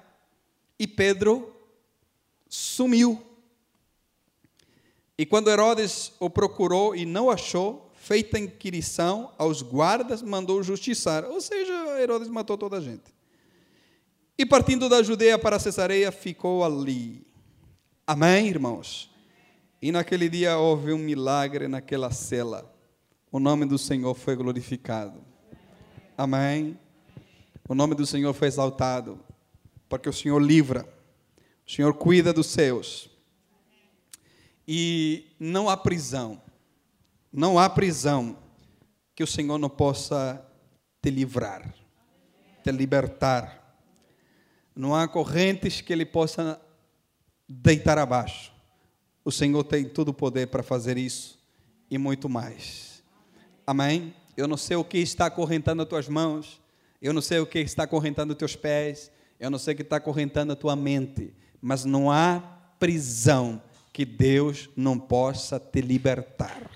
E 0.78 0.88
Pedro 0.88 1.56
sumiu. 2.50 3.22
E 5.18 5.26
quando 5.26 5.50
Herodes 5.50 6.12
o 6.20 6.30
procurou 6.30 6.96
e 6.96 7.06
não 7.06 7.30
achou, 7.30 7.92
feita 7.96 8.38
inquirição 8.38 9.32
aos 9.38 9.62
guardas, 9.62 10.22
mandou 10.22 10.62
justiçar. 10.62 11.24
Ou 11.26 11.40
seja, 11.40 11.74
Herodes 12.02 12.28
matou 12.28 12.58
toda 12.58 12.78
a 12.78 12.82
gente. 12.82 13.16
E 14.38 14.46
partindo 14.46 14.90
da 14.90 15.02
Judeia 15.02 15.40
para 15.40 15.58
Cesareia, 15.58 16.12
ficou 16.12 16.66
ali. 16.66 17.26
Amém, 18.06 18.48
irmãos? 18.48 19.10
E 19.86 19.92
naquele 19.92 20.28
dia 20.28 20.58
houve 20.58 20.92
um 20.94 20.98
milagre 20.98 21.68
naquela 21.68 22.10
cela. 22.10 22.76
O 23.32 23.40
nome 23.40 23.68
do 23.68 23.78
Senhor 23.78 24.16
foi 24.16 24.36
glorificado. 24.36 25.24
Amém. 26.18 26.80
O 27.70 27.76
nome 27.76 27.94
do 27.94 28.04
Senhor 28.04 28.34
foi 28.34 28.48
exaltado, 28.48 29.20
porque 29.88 30.10
o 30.10 30.12
Senhor 30.12 30.42
livra, 30.42 30.92
o 31.68 31.72
Senhor 31.72 31.94
cuida 31.94 32.34
dos 32.34 32.48
seus. 32.48 33.12
E 34.68 35.28
não 35.40 35.70
há 35.70 35.78
prisão, 35.78 36.42
não 37.32 37.60
há 37.60 37.70
prisão 37.70 38.40
que 39.14 39.22
o 39.22 39.28
Senhor 39.28 39.60
não 39.60 39.70
possa 39.70 40.44
te 41.00 41.12
livrar, 41.12 41.76
te 42.64 42.72
libertar. 42.72 43.78
Não 44.76 44.96
há 44.96 45.08
correntes 45.08 45.80
que 45.80 45.94
Ele 45.94 46.08
possa 46.08 46.60
deitar 47.48 48.00
abaixo. 48.00 48.55
O 49.26 49.32
Senhor 49.32 49.64
tem 49.64 49.84
todo 49.84 50.10
o 50.10 50.14
poder 50.14 50.48
para 50.48 50.62
fazer 50.62 51.00
isso 51.00 51.40
e 51.90 51.98
muito 51.98 52.30
mais. 52.30 53.04
Amém? 53.66 54.14
Eu 54.38 54.48
não 54.48 54.56
sei 54.56 54.78
o 54.78 54.84
que 54.84 55.00
está 55.00 55.26
acorrentando 55.26 55.82
as 55.82 55.90
tuas 55.90 56.08
mãos, 56.08 56.62
eu 57.02 57.12
não 57.12 57.24
sei 57.24 57.40
o 57.40 57.48
que 57.48 57.58
está 57.58 57.84
acorrentando 57.84 58.34
os 58.34 58.38
teus 58.38 58.56
pés, 58.56 59.12
eu 59.40 59.50
não 59.50 59.58
sei 59.58 59.74
o 59.74 59.78
que 59.78 59.82
está 59.82 59.96
acorrentando 59.96 60.54
a 60.54 60.56
tua 60.56 60.76
mente, 60.76 61.34
mas 61.60 61.86
não 61.86 62.12
há 62.12 62.40
prisão 62.78 63.60
que 63.92 64.06
Deus 64.06 64.70
não 64.76 65.00
possa 65.00 65.60
te 65.60 65.82
libertar. 65.82 66.70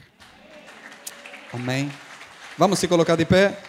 Amém? 1.53 1.91
Vamos 2.57 2.79
se 2.79 2.87
colocar 2.87 3.15
de 3.15 3.25
pé? 3.25 3.61